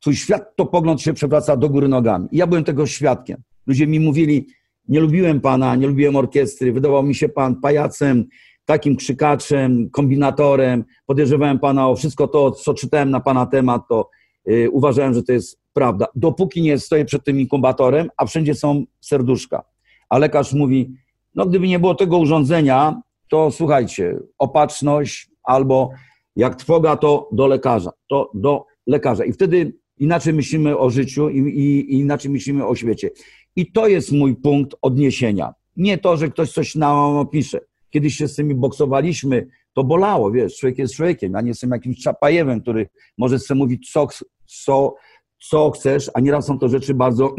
twój 0.00 0.16
świat 0.16 0.56
to 0.56 0.66
pogląd 0.66 1.02
się 1.02 1.12
przewraca 1.12 1.56
do 1.56 1.68
góry 1.68 1.88
nogami. 1.88 2.28
I 2.32 2.36
ja 2.36 2.46
byłem 2.46 2.64
tego 2.64 2.86
świadkiem. 2.86 3.42
Ludzie 3.66 3.86
mi 3.86 4.00
mówili, 4.00 4.46
nie 4.88 5.00
lubiłem 5.00 5.40
pana, 5.40 5.76
nie 5.76 5.86
lubiłem 5.86 6.16
orkiestry, 6.16 6.72
wydawał 6.72 7.02
mi 7.02 7.14
się 7.14 7.28
pan 7.28 7.60
pajacem, 7.60 8.24
takim 8.64 8.96
krzykaczem, 8.96 9.90
kombinatorem, 9.90 10.84
podejrzewałem 11.06 11.58
pana 11.58 11.88
o 11.88 11.96
wszystko 11.96 12.28
to, 12.28 12.50
co 12.50 12.74
czytałem 12.74 13.10
na 13.10 13.20
pana 13.20 13.46
temat, 13.46 13.82
to 13.88 14.10
yy, 14.46 14.70
uważałem, 14.70 15.14
że 15.14 15.22
to 15.22 15.32
jest 15.32 15.58
prawda, 15.72 16.06
dopóki 16.14 16.62
nie 16.62 16.78
stoję 16.78 17.04
przed 17.04 17.24
tym 17.24 17.40
inkubatorem, 17.40 18.08
a 18.16 18.26
wszędzie 18.26 18.54
są 18.54 18.84
serduszka. 19.00 19.64
A 20.08 20.18
lekarz 20.18 20.52
mówi, 20.52 20.94
no 21.36 21.46
gdyby 21.46 21.68
nie 21.68 21.78
było 21.78 21.94
tego 21.94 22.18
urządzenia, 22.18 23.00
to 23.28 23.50
słuchajcie, 23.50 24.18
opatrzność 24.38 25.30
albo 25.44 25.90
jak 26.36 26.56
trwoga, 26.56 26.96
to 26.96 27.28
do 27.32 27.46
lekarza, 27.46 27.90
to 28.08 28.30
do 28.34 28.64
lekarza. 28.86 29.24
I 29.24 29.32
wtedy 29.32 29.72
inaczej 29.98 30.32
myślimy 30.32 30.78
o 30.78 30.90
życiu 30.90 31.28
i, 31.28 31.38
i, 31.38 31.94
i 31.94 31.98
inaczej 31.98 32.30
myślimy 32.30 32.66
o 32.66 32.74
świecie. 32.74 33.10
I 33.56 33.72
to 33.72 33.88
jest 33.88 34.12
mój 34.12 34.36
punkt 34.36 34.76
odniesienia. 34.82 35.54
Nie 35.76 35.98
to, 35.98 36.16
że 36.16 36.28
ktoś 36.28 36.52
coś 36.52 36.74
nam 36.74 37.16
opisze. 37.16 37.60
Kiedyś 37.90 38.16
się 38.16 38.28
z 38.28 38.34
tymi 38.34 38.54
boksowaliśmy, 38.54 39.46
to 39.72 39.84
bolało, 39.84 40.30
wiesz, 40.30 40.56
człowiek 40.56 40.78
jest 40.78 40.94
człowiekiem, 40.94 41.32
ja 41.32 41.40
nie 41.40 41.48
jestem 41.48 41.70
jakimś 41.70 41.98
czapajewem, 41.98 42.60
który 42.60 42.88
może 43.18 43.38
sobie 43.38 43.58
mówić, 43.58 43.90
co, 43.92 44.08
co, 44.46 44.94
co 45.38 45.70
chcesz, 45.70 46.10
a 46.14 46.20
nieraz 46.20 46.46
są 46.46 46.58
to 46.58 46.68
rzeczy 46.68 46.94
bardzo 46.94 47.34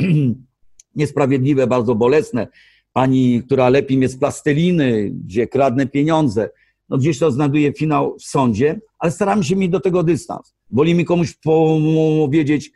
niesprawiedliwe, 0.96 1.68
bardzo 1.68 1.96
bolesne. 1.96 2.48
Pani, 2.98 3.44
która 3.46 3.70
lepi 3.70 3.98
mnie 3.98 4.10
z 4.10 4.18
plasteliny, 4.18 5.12
gdzie 5.26 5.48
kradnę 5.48 5.88
pieniądze, 5.88 6.50
no 6.90 6.98
gdzieś 6.98 7.20
to 7.20 7.32
znajduje 7.32 7.74
finał 7.74 8.16
w 8.20 8.24
sądzie, 8.24 8.80
ale 9.00 9.12
staramy 9.12 9.44
się 9.44 9.56
mieć 9.56 9.72
do 9.72 9.80
tego 9.80 10.04
dystans. 10.04 10.56
Woli 10.72 10.96
mi 10.96 11.06
komuś 11.06 11.38
powiedzieć 12.26 12.72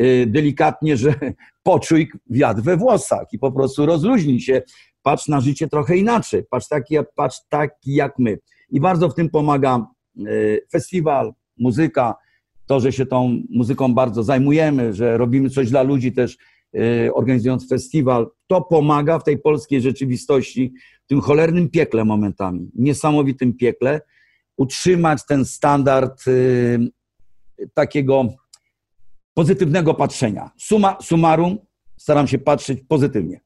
y, 0.00 0.26
delikatnie, 0.26 0.96
że 0.96 1.14
poczuj 1.62 2.10
wiatr 2.30 2.60
we 2.60 2.76
włosach 2.76 3.26
i 3.32 3.38
po 3.38 3.52
prostu 3.52 3.86
rozluźnij 3.86 4.40
się, 4.40 4.62
patrz 5.02 5.28
na 5.28 5.40
życie 5.40 5.68
trochę 5.68 5.96
inaczej, 5.96 6.42
patrz 6.50 6.68
taki, 6.68 6.96
patrz 7.14 7.38
taki 7.48 7.94
jak 7.94 8.18
my. 8.18 8.38
I 8.70 8.80
bardzo 8.80 9.08
w 9.08 9.14
tym 9.14 9.30
pomaga 9.30 9.86
y, 10.26 10.66
festiwal, 10.72 11.32
muzyka, 11.58 12.14
to, 12.66 12.80
że 12.80 12.92
się 12.92 13.06
tą 13.06 13.42
muzyką 13.50 13.94
bardzo 13.94 14.22
zajmujemy, 14.22 14.94
że 14.94 15.18
robimy 15.18 15.50
coś 15.50 15.70
dla 15.70 15.82
ludzi 15.82 16.12
też 16.12 16.38
organizując 17.14 17.68
festiwal. 17.68 18.30
To 18.46 18.62
pomaga 18.62 19.18
w 19.18 19.24
tej 19.24 19.38
polskiej 19.38 19.80
rzeczywistości, 19.80 20.72
w 21.04 21.08
tym 21.08 21.20
cholernym 21.20 21.70
piekle 21.70 22.04
momentami, 22.04 22.70
niesamowitym 22.74 23.54
piekle, 23.54 24.00
utrzymać 24.56 25.26
ten 25.28 25.44
standard 25.44 26.24
takiego 27.74 28.24
pozytywnego 29.34 29.94
patrzenia. 29.94 30.50
Suma 30.58 30.98
summarum, 31.02 31.58
staram 31.96 32.28
się 32.28 32.38
patrzeć 32.38 32.78
pozytywnie. 32.88 33.40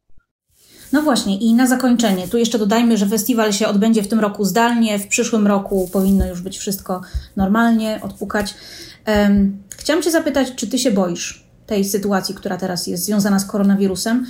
No 0.92 1.02
właśnie, 1.02 1.38
i 1.38 1.54
na 1.54 1.66
zakończenie, 1.66 2.28
tu 2.28 2.38
jeszcze 2.38 2.58
dodajmy, 2.58 2.96
że 2.96 3.06
festiwal 3.06 3.52
się 3.52 3.68
odbędzie 3.68 4.02
w 4.02 4.08
tym 4.08 4.20
roku 4.20 4.44
zdalnie, 4.44 4.98
w 4.98 5.08
przyszłym 5.08 5.46
roku 5.46 5.88
powinno 5.92 6.28
już 6.28 6.42
być 6.42 6.58
wszystko 6.58 7.00
normalnie, 7.36 8.00
odpukać. 8.02 8.54
Um, 9.06 9.62
chciałam 9.76 10.02
Cię 10.02 10.10
zapytać, 10.10 10.54
czy 10.54 10.66
Ty 10.66 10.78
się 10.78 10.90
boisz 10.90 11.39
tej 11.70 11.84
sytuacji, 11.84 12.34
która 12.34 12.56
teraz 12.56 12.86
jest 12.86 13.04
związana 13.04 13.38
z 13.38 13.44
koronawirusem? 13.44 14.26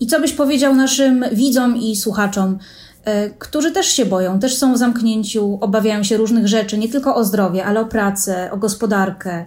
I 0.00 0.06
co 0.06 0.20
byś 0.20 0.32
powiedział 0.32 0.74
naszym 0.74 1.24
widzom 1.32 1.76
i 1.76 1.96
słuchaczom, 1.96 2.58
e, 3.04 3.30
którzy 3.30 3.72
też 3.72 3.86
się 3.86 4.06
boją, 4.06 4.38
też 4.38 4.56
są 4.56 4.74
w 4.74 4.78
zamknięciu, 4.78 5.58
obawiają 5.60 6.02
się 6.02 6.16
różnych 6.16 6.48
rzeczy, 6.48 6.78
nie 6.78 6.88
tylko 6.88 7.14
o 7.14 7.24
zdrowie, 7.24 7.64
ale 7.64 7.80
o 7.80 7.86
pracę, 7.86 8.50
o 8.52 8.56
gospodarkę. 8.56 9.44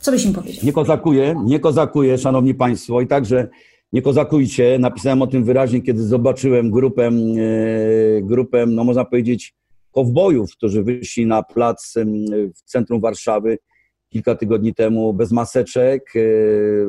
Co 0.00 0.10
byś 0.10 0.24
im 0.24 0.32
powiedział? 0.32 0.64
Nie 0.64 0.72
kozakuje, 0.72 1.34
nie 1.44 1.60
kozakuje, 1.60 2.18
szanowni 2.18 2.54
państwo, 2.54 3.00
i 3.00 3.06
także 3.06 3.48
nie 3.92 4.02
kozakujcie. 4.02 4.78
Napisałem 4.78 5.22
o 5.22 5.26
tym 5.26 5.44
wyraźnie, 5.44 5.82
kiedy 5.82 6.02
zobaczyłem 6.02 6.70
grupę, 6.70 7.06
e, 7.06 7.12
grupę 8.22 8.66
no 8.66 8.84
można 8.84 9.04
powiedzieć, 9.04 9.54
kowbojów, 9.92 10.52
którzy 10.52 10.82
wyszli 10.82 11.26
na 11.26 11.42
plac 11.42 11.94
w 12.54 12.62
centrum 12.70 13.00
Warszawy 13.00 13.58
kilka 14.08 14.34
tygodni 14.34 14.74
temu 14.74 15.14
bez 15.14 15.32
maseczek 15.32 16.02
e, 16.16 16.20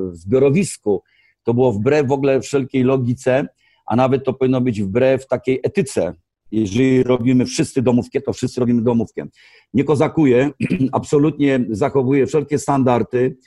w 0.10 0.15
zbiorowisku. 0.15 1.03
To 1.43 1.53
było 1.53 1.71
wbrew 1.71 2.08
w 2.08 2.12
ogóle 2.12 2.41
wszelkiej 2.41 2.84
logice, 2.84 3.47
a 3.86 3.95
nawet 3.95 4.23
to 4.25 4.34
powinno 4.34 4.62
być 4.62 4.82
wbrew 4.82 5.27
takiej 5.27 5.60
etyce. 5.63 6.13
Jeżeli 6.51 7.03
robimy 7.03 7.45
wszyscy 7.45 7.82
domówkę, 7.82 8.21
to 8.21 8.34
wszyscy 8.34 8.60
robimy 8.60 8.82
domówkę. 8.82 9.25
Nie 9.73 9.84
kozakuję, 9.84 10.51
absolutnie 10.91 11.65
zachowuję 11.69 12.27
wszelkie 12.27 12.60
standardy. 12.60 13.38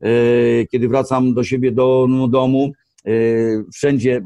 E, 0.00 0.10
kiedy 0.66 0.88
wracam 0.88 1.34
do 1.34 1.44
siebie 1.44 1.72
do 1.72 2.06
domu, 2.30 2.72
Y, 3.08 3.64
wszędzie 3.72 4.20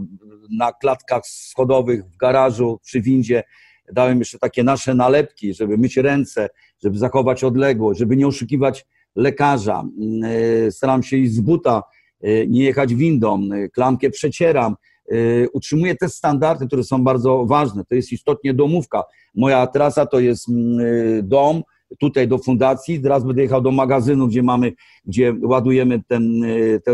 na 0.59 0.73
klatkach 0.73 1.27
schodowych, 1.27 2.05
w 2.05 2.17
garażu, 2.17 2.81
przy 2.85 3.01
windzie 3.01 3.43
dałem 3.93 4.19
jeszcze 4.19 4.39
takie 4.39 4.63
nasze 4.63 4.95
nalepki, 4.95 5.55
żeby 5.55 5.79
myć 5.79 5.97
ręce, 5.97 6.49
żeby 6.83 6.99
zachować 6.99 7.45
odległość, 7.45 7.99
żeby 7.99 8.17
nie 8.17 8.27
oszukiwać 8.27 8.87
lekarza. 9.17 9.85
Y, 10.67 10.73
staram 10.73 11.03
się 11.03 11.17
iść 11.17 11.33
z 11.33 11.41
buta, 11.41 11.83
y, 12.25 12.47
nie 12.49 12.65
jechać 12.65 12.95
windą, 12.95 13.49
klamkę 13.73 14.11
przecieram. 14.11 14.77
Utrzymuję 15.53 15.97
te 15.97 16.09
standardy, 16.09 16.67
które 16.67 16.85
są 16.85 17.05
bardzo 17.05 17.45
ważne. 17.45 17.85
To 17.85 17.95
jest 17.95 18.13
istotnie 18.13 18.55
domówka. 18.55 19.05
Moja 19.35 19.67
trasa 19.67 20.07
to 20.07 20.21
jest 20.21 20.49
mm, 20.49 20.79
dom, 21.29 21.63
tutaj 21.99 22.29
do 22.29 22.39
fundacji, 22.39 23.01
teraz 23.01 23.25
będę 23.25 23.43
jechał 23.43 23.61
do 23.61 23.71
magazynu, 23.71 24.29
gdzie 24.29 24.43
mamy, 24.43 24.73
gdzie 25.05 25.35
ładujemy 25.43 26.03
ten, 26.09 26.45
e, 26.45 26.81
tę 26.81 26.93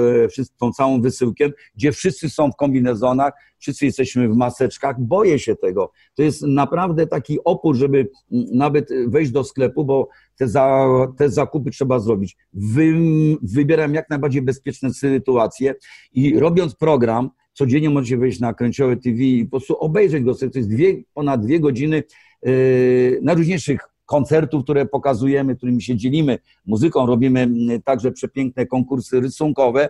tą 0.59 0.73
całą 0.73 1.01
wysyłkę, 1.01 1.51
gdzie 1.75 1.93
wszyscy 1.93 2.31
są 2.31 2.53
w 2.53 2.57
kombinezonach, 2.57 3.33
wszyscy 3.59 3.87
jesteśmy 3.87 4.29
w 4.29 4.37
maseczkach. 4.37 5.01
Boję 5.01 5.39
się 5.39 5.57
tego. 5.57 5.93
To 6.15 6.23
jest 6.23 6.43
naprawdę 6.43 7.07
taki 7.07 7.39
opór, 7.45 7.77
żeby 7.77 8.09
nawet 8.53 8.89
wejść 9.07 9.31
do 9.31 9.45
sklepu, 9.45 9.85
bo 9.85 10.09
te, 10.37 10.49
za, 10.49 10.89
te 11.17 11.31
zakupy 11.31 11.71
trzeba 11.71 11.99
zrobić. 11.99 12.37
Wy, 12.53 12.95
wybieram 13.43 13.95
jak 13.95 14.11
najbardziej 14.11 14.43
bezpieczne 14.43 14.95
sytuacje 14.95 15.75
i 16.13 16.39
robiąc 16.39 16.75
program, 16.75 17.31
codziennie 17.53 17.91
możecie 17.91 18.17
wejść 18.17 18.41
na 18.41 18.55
Kręciowe 18.55 18.97
TV 18.97 19.17
i 19.19 19.45
po 19.45 19.51
prostu 19.51 19.79
obejrzeć 19.79 20.25
go. 20.25 20.35
To 20.35 20.47
jest 20.55 20.71
dwie, 20.71 21.03
ponad 21.15 21.45
dwie 21.45 21.61
godziny 21.61 22.03
yy, 22.43 23.21
najróżniejszych 23.23 23.92
koncertów, 24.13 24.65
które 24.65 24.87
pokazujemy, 24.87 25.57
którymi 25.57 25.83
się 25.83 25.97
dzielimy 25.97 26.39
muzyką, 26.67 27.07
robimy 27.07 27.49
także 27.85 28.13
przepiękne 28.13 28.67
konkursy 28.67 29.21
rysunkowe, 29.21 29.89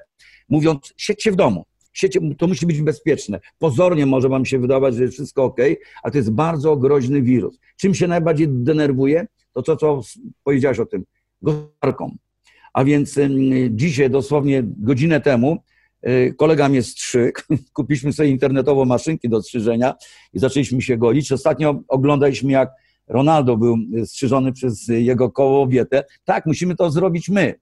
mówiąc, 0.48 0.94
siedźcie 0.96 1.32
w 1.32 1.36
domu. 1.36 1.64
Siecie, 1.92 2.20
to 2.38 2.46
musi 2.46 2.66
być 2.66 2.82
bezpieczne. 2.82 3.40
Pozornie 3.58 4.06
może 4.06 4.28
Wam 4.28 4.44
się 4.44 4.58
wydawać, 4.58 4.94
że 4.94 5.02
jest 5.02 5.14
wszystko 5.14 5.44
ok, 5.44 5.56
ale 6.02 6.12
to 6.12 6.18
jest 6.18 6.30
bardzo 6.30 6.76
groźny 6.76 7.22
wirus. 7.22 7.58
Czym 7.76 7.94
się 7.94 8.06
najbardziej 8.08 8.48
denerwuje? 8.48 9.26
To 9.52 9.62
co, 9.62 9.76
co 9.76 10.00
powiedziałeś 10.44 10.78
o 10.78 10.86
tym, 10.86 11.04
gospodarką. 11.42 12.16
A 12.72 12.84
więc 12.84 13.18
dzisiaj, 13.70 14.10
dosłownie 14.10 14.62
godzinę 14.64 15.20
temu, 15.20 15.58
y, 16.08 16.34
kolega 16.38 16.68
mnie 16.68 16.82
strzyk, 16.82 17.46
kupiliśmy 17.76 18.12
sobie 18.12 18.28
internetowo 18.28 18.84
maszynki 18.84 19.28
do 19.28 19.42
strzyżenia 19.42 19.94
i 20.32 20.38
zaczęliśmy 20.38 20.82
się 20.82 20.96
golić. 20.96 21.32
Ostatnio 21.32 21.82
oglądaliśmy, 21.88 22.52
jak 22.52 22.70
Ronaldo 23.12 23.56
był 23.56 23.76
strzyżony 24.04 24.52
przez 24.52 24.88
jego 24.88 25.30
kobietę. 25.30 26.04
Tak, 26.24 26.46
musimy 26.46 26.76
to 26.76 26.90
zrobić 26.90 27.28
my. 27.28 27.54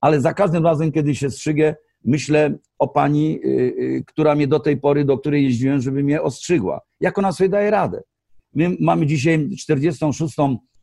Ale 0.00 0.20
za 0.20 0.34
każdym 0.34 0.64
razem, 0.64 0.92
kiedy 0.92 1.14
się 1.14 1.30
strzygę, 1.30 1.76
myślę 2.04 2.58
o 2.78 2.88
pani, 2.88 3.40
y, 3.44 3.48
y, 3.48 4.04
która 4.06 4.34
mnie 4.34 4.46
do 4.46 4.60
tej 4.60 4.76
pory, 4.76 5.04
do 5.04 5.18
której 5.18 5.44
jeździłem, 5.44 5.80
żeby 5.80 6.02
mnie 6.02 6.22
ostrzygła. 6.22 6.80
Jak 7.00 7.18
ona 7.18 7.32
sobie 7.32 7.48
daje 7.48 7.70
radę? 7.70 8.02
My 8.54 8.76
mamy 8.80 9.06
dzisiaj 9.06 9.48
46. 9.58 10.34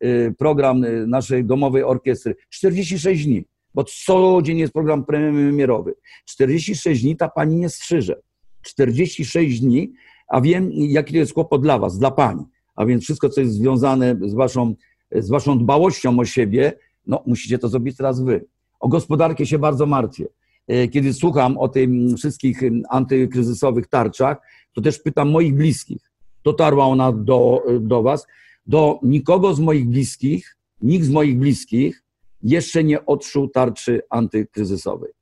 Y, 0.04 0.34
program 0.38 0.84
naszej 1.06 1.44
domowej 1.44 1.82
orkiestry. 1.82 2.34
46 2.50 3.26
dni, 3.26 3.44
bo 3.74 3.84
co 3.84 4.42
dzień 4.42 4.58
jest 4.58 4.72
program 4.72 5.04
premierowy. 5.04 5.94
46 6.24 7.02
dni 7.02 7.16
ta 7.16 7.28
pani 7.28 7.56
nie 7.56 7.68
strzyże. 7.68 8.20
46 8.62 9.60
dni, 9.60 9.92
a 10.28 10.40
wiem, 10.40 10.70
jaki 10.72 11.12
to 11.12 11.18
jest 11.18 11.32
kłopot 11.32 11.62
dla 11.62 11.78
was, 11.78 11.98
dla 11.98 12.10
pani 12.10 12.44
a 12.74 12.86
więc 12.86 13.02
wszystko, 13.02 13.28
co 13.28 13.40
jest 13.40 13.54
związane 13.54 14.16
z 14.20 14.34
waszą, 14.34 14.74
z 15.12 15.28
waszą 15.28 15.58
dbałością 15.58 16.18
o 16.18 16.24
siebie, 16.24 16.72
no 17.06 17.22
musicie 17.26 17.58
to 17.58 17.68
zrobić 17.68 17.96
teraz 17.96 18.22
wy. 18.22 18.44
O 18.80 18.88
gospodarkę 18.88 19.46
się 19.46 19.58
bardzo 19.58 19.86
martwię. 19.86 20.26
E, 20.68 20.88
kiedy 20.88 21.14
słucham 21.14 21.58
o 21.58 21.68
tym 21.68 22.16
wszystkich 22.16 22.60
antykryzysowych 22.90 23.86
tarczach, 23.86 24.36
to 24.72 24.80
też 24.80 24.98
pytam 24.98 25.30
moich 25.30 25.54
bliskich. 25.54 26.12
Dotarła 26.44 26.86
ona 26.86 27.12
do, 27.12 27.62
do 27.80 28.02
was. 28.02 28.26
Do 28.66 28.98
nikogo 29.02 29.54
z 29.54 29.60
moich 29.60 29.88
bliskich, 29.88 30.56
nikt 30.82 31.04
z 31.04 31.10
moich 31.10 31.38
bliskich 31.38 32.02
jeszcze 32.42 32.84
nie 32.84 33.06
odszył 33.06 33.48
tarczy 33.48 34.00
antykryzysowej. 34.10 35.12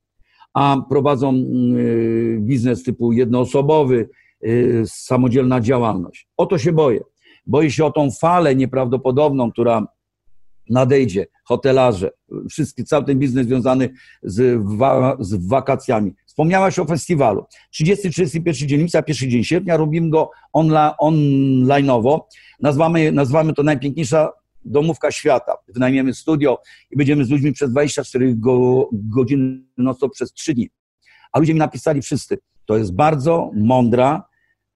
A 0.54 0.82
prowadzą 0.88 1.44
biznes 2.38 2.82
typu 2.82 3.12
jednoosobowy, 3.12 4.08
samodzielna 4.84 5.60
działalność. 5.60 6.28
O 6.36 6.46
to 6.46 6.58
się 6.58 6.72
boję. 6.72 7.00
Boję 7.46 7.70
się 7.70 7.84
o 7.84 7.90
tą 7.90 8.10
falę 8.10 8.56
nieprawdopodobną, 8.56 9.52
która 9.52 9.86
nadejdzie, 10.70 11.26
hotelarze, 11.44 12.10
wszystki, 12.50 12.84
cały 12.84 13.04
ten 13.04 13.18
biznes 13.18 13.46
związany 13.46 13.90
z, 14.22 14.62
wa, 14.78 15.16
z 15.20 15.46
wakacjami. 15.48 16.14
Wspomniałaś 16.26 16.78
o 16.78 16.84
festiwalu. 16.84 17.44
30, 17.70 18.10
31 18.10 18.68
dzień 18.68 18.80
lipca, 18.80 19.02
pierwszy 19.02 19.28
dzień 19.28 19.44
sierpnia, 19.44 19.76
robimy 19.76 20.10
go 20.10 20.30
onla, 20.52 20.94
online'owo. 21.02 22.20
Nazwamy, 22.60 23.12
nazwamy 23.12 23.54
to 23.54 23.62
najpiękniejsza 23.62 24.32
domówka 24.64 25.10
świata. 25.10 25.54
Wynajmiemy 25.68 26.14
studio 26.14 26.58
i 26.90 26.96
będziemy 26.96 27.24
z 27.24 27.30
ludźmi 27.30 27.52
przez 27.52 27.70
24 27.70 28.34
go, 28.36 28.88
godziny 28.92 29.62
noco 29.78 30.08
przez 30.08 30.32
3 30.32 30.54
dni. 30.54 30.70
A 31.32 31.38
ludzie 31.38 31.54
mi 31.54 31.58
napisali 31.58 32.02
wszyscy, 32.02 32.38
to 32.66 32.76
jest 32.76 32.94
bardzo 32.94 33.50
mądra, 33.54 34.24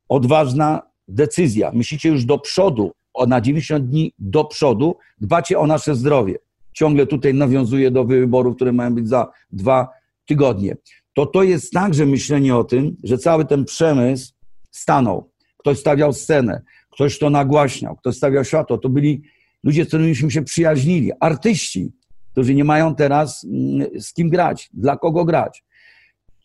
odważna 0.08 0.82
decyzja, 1.08 1.70
myślicie 1.74 2.08
już 2.08 2.24
do 2.24 2.38
przodu, 2.38 2.92
o 3.14 3.26
na 3.26 3.40
90 3.40 3.86
dni 3.88 4.12
do 4.18 4.44
przodu, 4.44 4.96
dbacie 5.20 5.58
o 5.58 5.66
nasze 5.66 5.94
zdrowie. 5.94 6.38
Ciągle 6.72 7.06
tutaj 7.06 7.34
nawiązuję 7.34 7.90
do 7.90 8.04
wyborów, 8.04 8.56
które 8.56 8.72
mają 8.72 8.94
być 8.94 9.08
za 9.08 9.30
dwa 9.52 9.88
tygodnie. 10.26 10.76
To 11.14 11.26
to 11.26 11.42
jest 11.42 11.72
także 11.72 12.06
myślenie 12.06 12.56
o 12.56 12.64
tym, 12.64 12.96
że 13.04 13.18
cały 13.18 13.44
ten 13.44 13.64
przemysł 13.64 14.32
stanął. 14.70 15.30
Ktoś 15.56 15.78
stawiał 15.78 16.12
scenę, 16.12 16.62
ktoś 16.90 17.18
to 17.18 17.30
nagłaśniał, 17.30 17.96
ktoś 17.96 18.16
stawiał 18.16 18.44
światło. 18.44 18.78
To 18.78 18.88
byli 18.88 19.22
ludzie, 19.62 19.84
z 19.84 19.88
którymi 19.88 20.32
się 20.32 20.42
przyjaźnili, 20.42 21.10
artyści, 21.20 21.92
którzy 22.32 22.54
nie 22.54 22.64
mają 22.64 22.94
teraz 22.94 23.44
mm, 23.44 24.00
z 24.00 24.12
kim 24.12 24.30
grać, 24.30 24.70
dla 24.72 24.96
kogo 24.96 25.24
grać. 25.24 25.64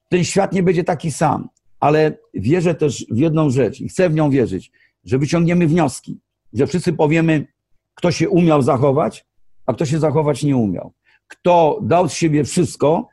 Ten 0.09 0.23
świat 0.23 0.53
nie 0.53 0.63
będzie 0.63 0.83
taki 0.83 1.11
sam 1.11 1.49
ale 1.79 2.17
wierzę 2.33 2.75
też 2.75 3.05
w 3.11 3.17
jedną 3.17 3.49
rzecz 3.49 3.81
i 3.81 3.89
chcę 3.89 4.09
w 4.09 4.13
nią 4.13 4.29
wierzyć, 4.29 4.71
że 5.05 5.17
wyciągniemy 5.17 5.67
wnioski, 5.67 6.19
że 6.53 6.67
wszyscy 6.67 6.93
powiemy, 6.93 7.47
kto 7.95 8.11
się 8.11 8.29
umiał 8.29 8.61
zachować, 8.61 9.25
a 9.65 9.73
kto 9.73 9.85
się 9.85 9.99
zachować 9.99 10.43
nie 10.43 10.57
umiał. 10.57 10.93
Kto 11.27 11.79
dał 11.83 12.09
z 12.09 12.13
siebie 12.13 12.43
wszystko, 12.43 13.07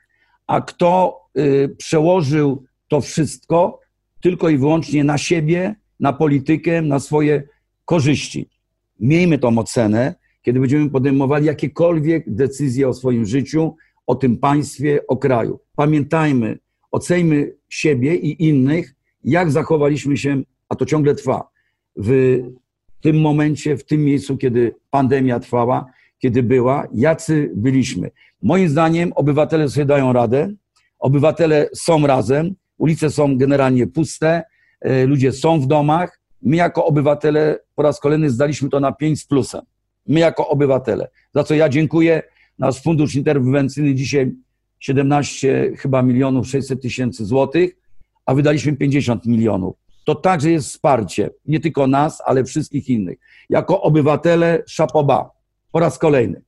a 0.47 0.61
kto 0.61 1.21
y, 1.39 1.75
przełożył 1.79 2.64
to 2.89 3.01
wszystko 3.01 3.81
tylko 4.21 4.49
i 4.49 4.59
wyłącznie 4.59 5.05
na 5.05 5.19
siebie, 5.19 5.75
na 6.01 6.12
politykę, 6.12 6.83
na 6.83 7.01
swoje 7.01 7.43
korzyści. 7.85 8.51
Miejmy 9.01 9.39
tą 9.39 9.59
ocenę, 9.59 10.14
kiedy 10.43 10.61
będziemy 10.61 10.91
podejmowali 10.91 11.47
jakiekolwiek 11.47 12.35
decyzje 12.35 12.89
o 12.89 12.95
swoim 12.95 13.27
życiu, 13.27 13.77
o 14.07 14.14
tym 14.14 14.37
państwie, 14.39 15.07
o 15.07 15.17
kraju. 15.17 15.61
Pamiętajmy, 15.77 16.59
ocejmy 16.97 17.53
siebie 17.69 18.15
i 18.15 18.49
innych, 18.49 18.95
jak 19.25 19.51
zachowaliśmy 19.51 20.17
się, 20.17 20.43
a 20.69 20.75
to 20.75 20.87
ciągle 20.87 21.15
trwa, 21.15 21.49
w 21.97 22.39
tym 23.01 23.21
momencie, 23.21 23.77
w 23.77 23.85
tym 23.85 24.05
miejscu, 24.05 24.37
kiedy 24.37 24.75
pandemia 24.91 25.41
trwała, 25.41 25.87
kiedy 26.19 26.43
była, 26.43 26.89
jacy 26.95 27.51
byliśmy. 27.55 28.11
Moim 28.43 28.69
zdaniem 28.69 29.13
obywatele 29.13 29.69
sobie 29.69 29.87
dają 29.87 30.13
radę, 30.13 30.53
obywatele 30.99 31.69
są 31.75 32.07
razem, 32.07 32.55
ulice 32.79 33.11
są 33.11 33.39
generalnie 33.39 33.87
puste, 33.87 34.43
e, 34.81 35.07
ludzie 35.07 35.33
są 35.33 35.61
w 35.61 35.67
domach. 35.67 36.21
My 36.43 36.57
jako 36.57 36.87
obywatele 36.87 37.59
po 37.75 37.83
raz 37.83 38.01
kolejny 38.01 38.31
zdaliśmy 38.31 38.69
to 38.69 38.81
na 38.81 38.93
5 38.93 39.21
z 39.21 39.27
plusem. 39.27 39.61
My 40.09 40.21
jako 40.21 40.49
obywatele. 40.49 41.09
Za 41.35 41.45
co 41.45 41.55
ja 41.55 41.69
dziękuję. 41.69 42.23
Nasz 42.59 42.83
fundusz 42.83 43.15
interwencyjny 43.15 43.95
dzisiaj 43.95 44.33
17 44.81 45.72
chyba 45.77 46.03
milionów 46.03 46.49
600 46.49 46.83
tysięcy 46.83 47.24
złotych, 47.24 47.77
a 48.27 48.35
wydaliśmy 48.35 48.77
50 48.77 49.27
milionów. 49.27 49.77
To 50.05 50.14
także 50.14 50.51
jest 50.51 50.68
wsparcie, 50.68 51.31
nie 51.47 51.61
tylko 51.61 51.87
nas, 51.87 52.22
ale 52.27 52.45
wszystkich 52.45 52.89
innych. 52.89 53.18
Jako 53.49 53.83
obywatele 53.83 54.62
szapoba, 54.66 55.31
po 55.72 55.81
raz 55.81 55.99
kolejny. 55.99 56.43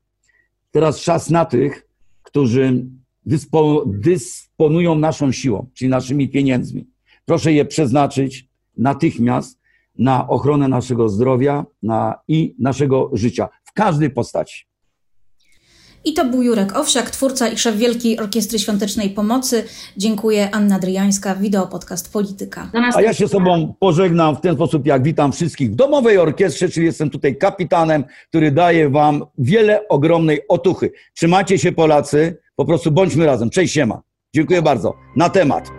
Teraz 0.71 1.01
czas 1.01 1.31
na 1.31 1.45
tych, 1.45 1.87
którzy 2.23 2.87
dyspo, 3.27 3.85
dysponują 3.87 4.95
naszą 4.95 5.33
siłą, 5.33 5.67
czyli 5.75 5.89
naszymi 5.89 6.29
pieniędzmi. 6.29 6.87
Proszę 7.25 7.53
je 7.53 7.65
przeznaczyć 7.65 8.49
natychmiast 8.77 9.61
na 9.99 10.29
ochronę 10.29 10.69
naszego 10.69 11.09
zdrowia 11.09 11.67
na, 11.83 12.15
i 12.29 12.55
naszego 12.59 13.11
życia 13.13 13.49
w 13.65 13.73
każdej 13.73 14.11
postaci. 14.11 14.67
I 16.05 16.13
to 16.13 16.25
był 16.25 16.43
Jurek 16.43 16.77
Owsiak, 16.77 17.11
twórca 17.11 17.49
i 17.49 17.59
szef 17.59 17.77
Wielkiej 17.77 18.19
Orkiestry 18.19 18.59
Świątecznej 18.59 19.11
Pomocy. 19.11 19.65
Dziękuję. 19.97 20.49
Anna 20.53 20.79
Dryjańska, 20.79 21.35
wideopodcast 21.35 22.13
Polityka. 22.13 22.71
A 22.95 23.03
ja 23.03 23.15
się 23.15 23.29
z 23.29 23.31
Tobą 23.31 23.75
pożegnam 23.81 24.37
w 24.37 24.41
ten 24.41 24.55
sposób, 24.55 24.87
jak 24.87 25.03
witam 25.03 25.33
wszystkich 25.33 25.71
w 25.71 25.75
domowej 25.75 26.19
orkiestrze, 26.19 26.69
czyli 26.69 26.87
jestem 26.87 27.11
tutaj 27.11 27.37
kapitanem, 27.37 28.05
który 28.29 28.51
daje 28.51 28.91
Wam 28.91 29.25
wiele 29.39 29.89
ogromnej 29.89 30.41
otuchy. 30.49 30.93
Trzymajcie 31.15 31.59
się 31.59 31.73
Polacy, 31.73 32.39
po 32.57 32.65
prostu 32.65 32.91
bądźmy 32.91 33.27
razem. 33.27 33.51
Cześć, 33.51 33.75
siema. 33.75 34.03
Dziękuję 34.35 34.63
bardzo. 34.63 34.95
Na 35.17 35.29
temat. 35.29 35.78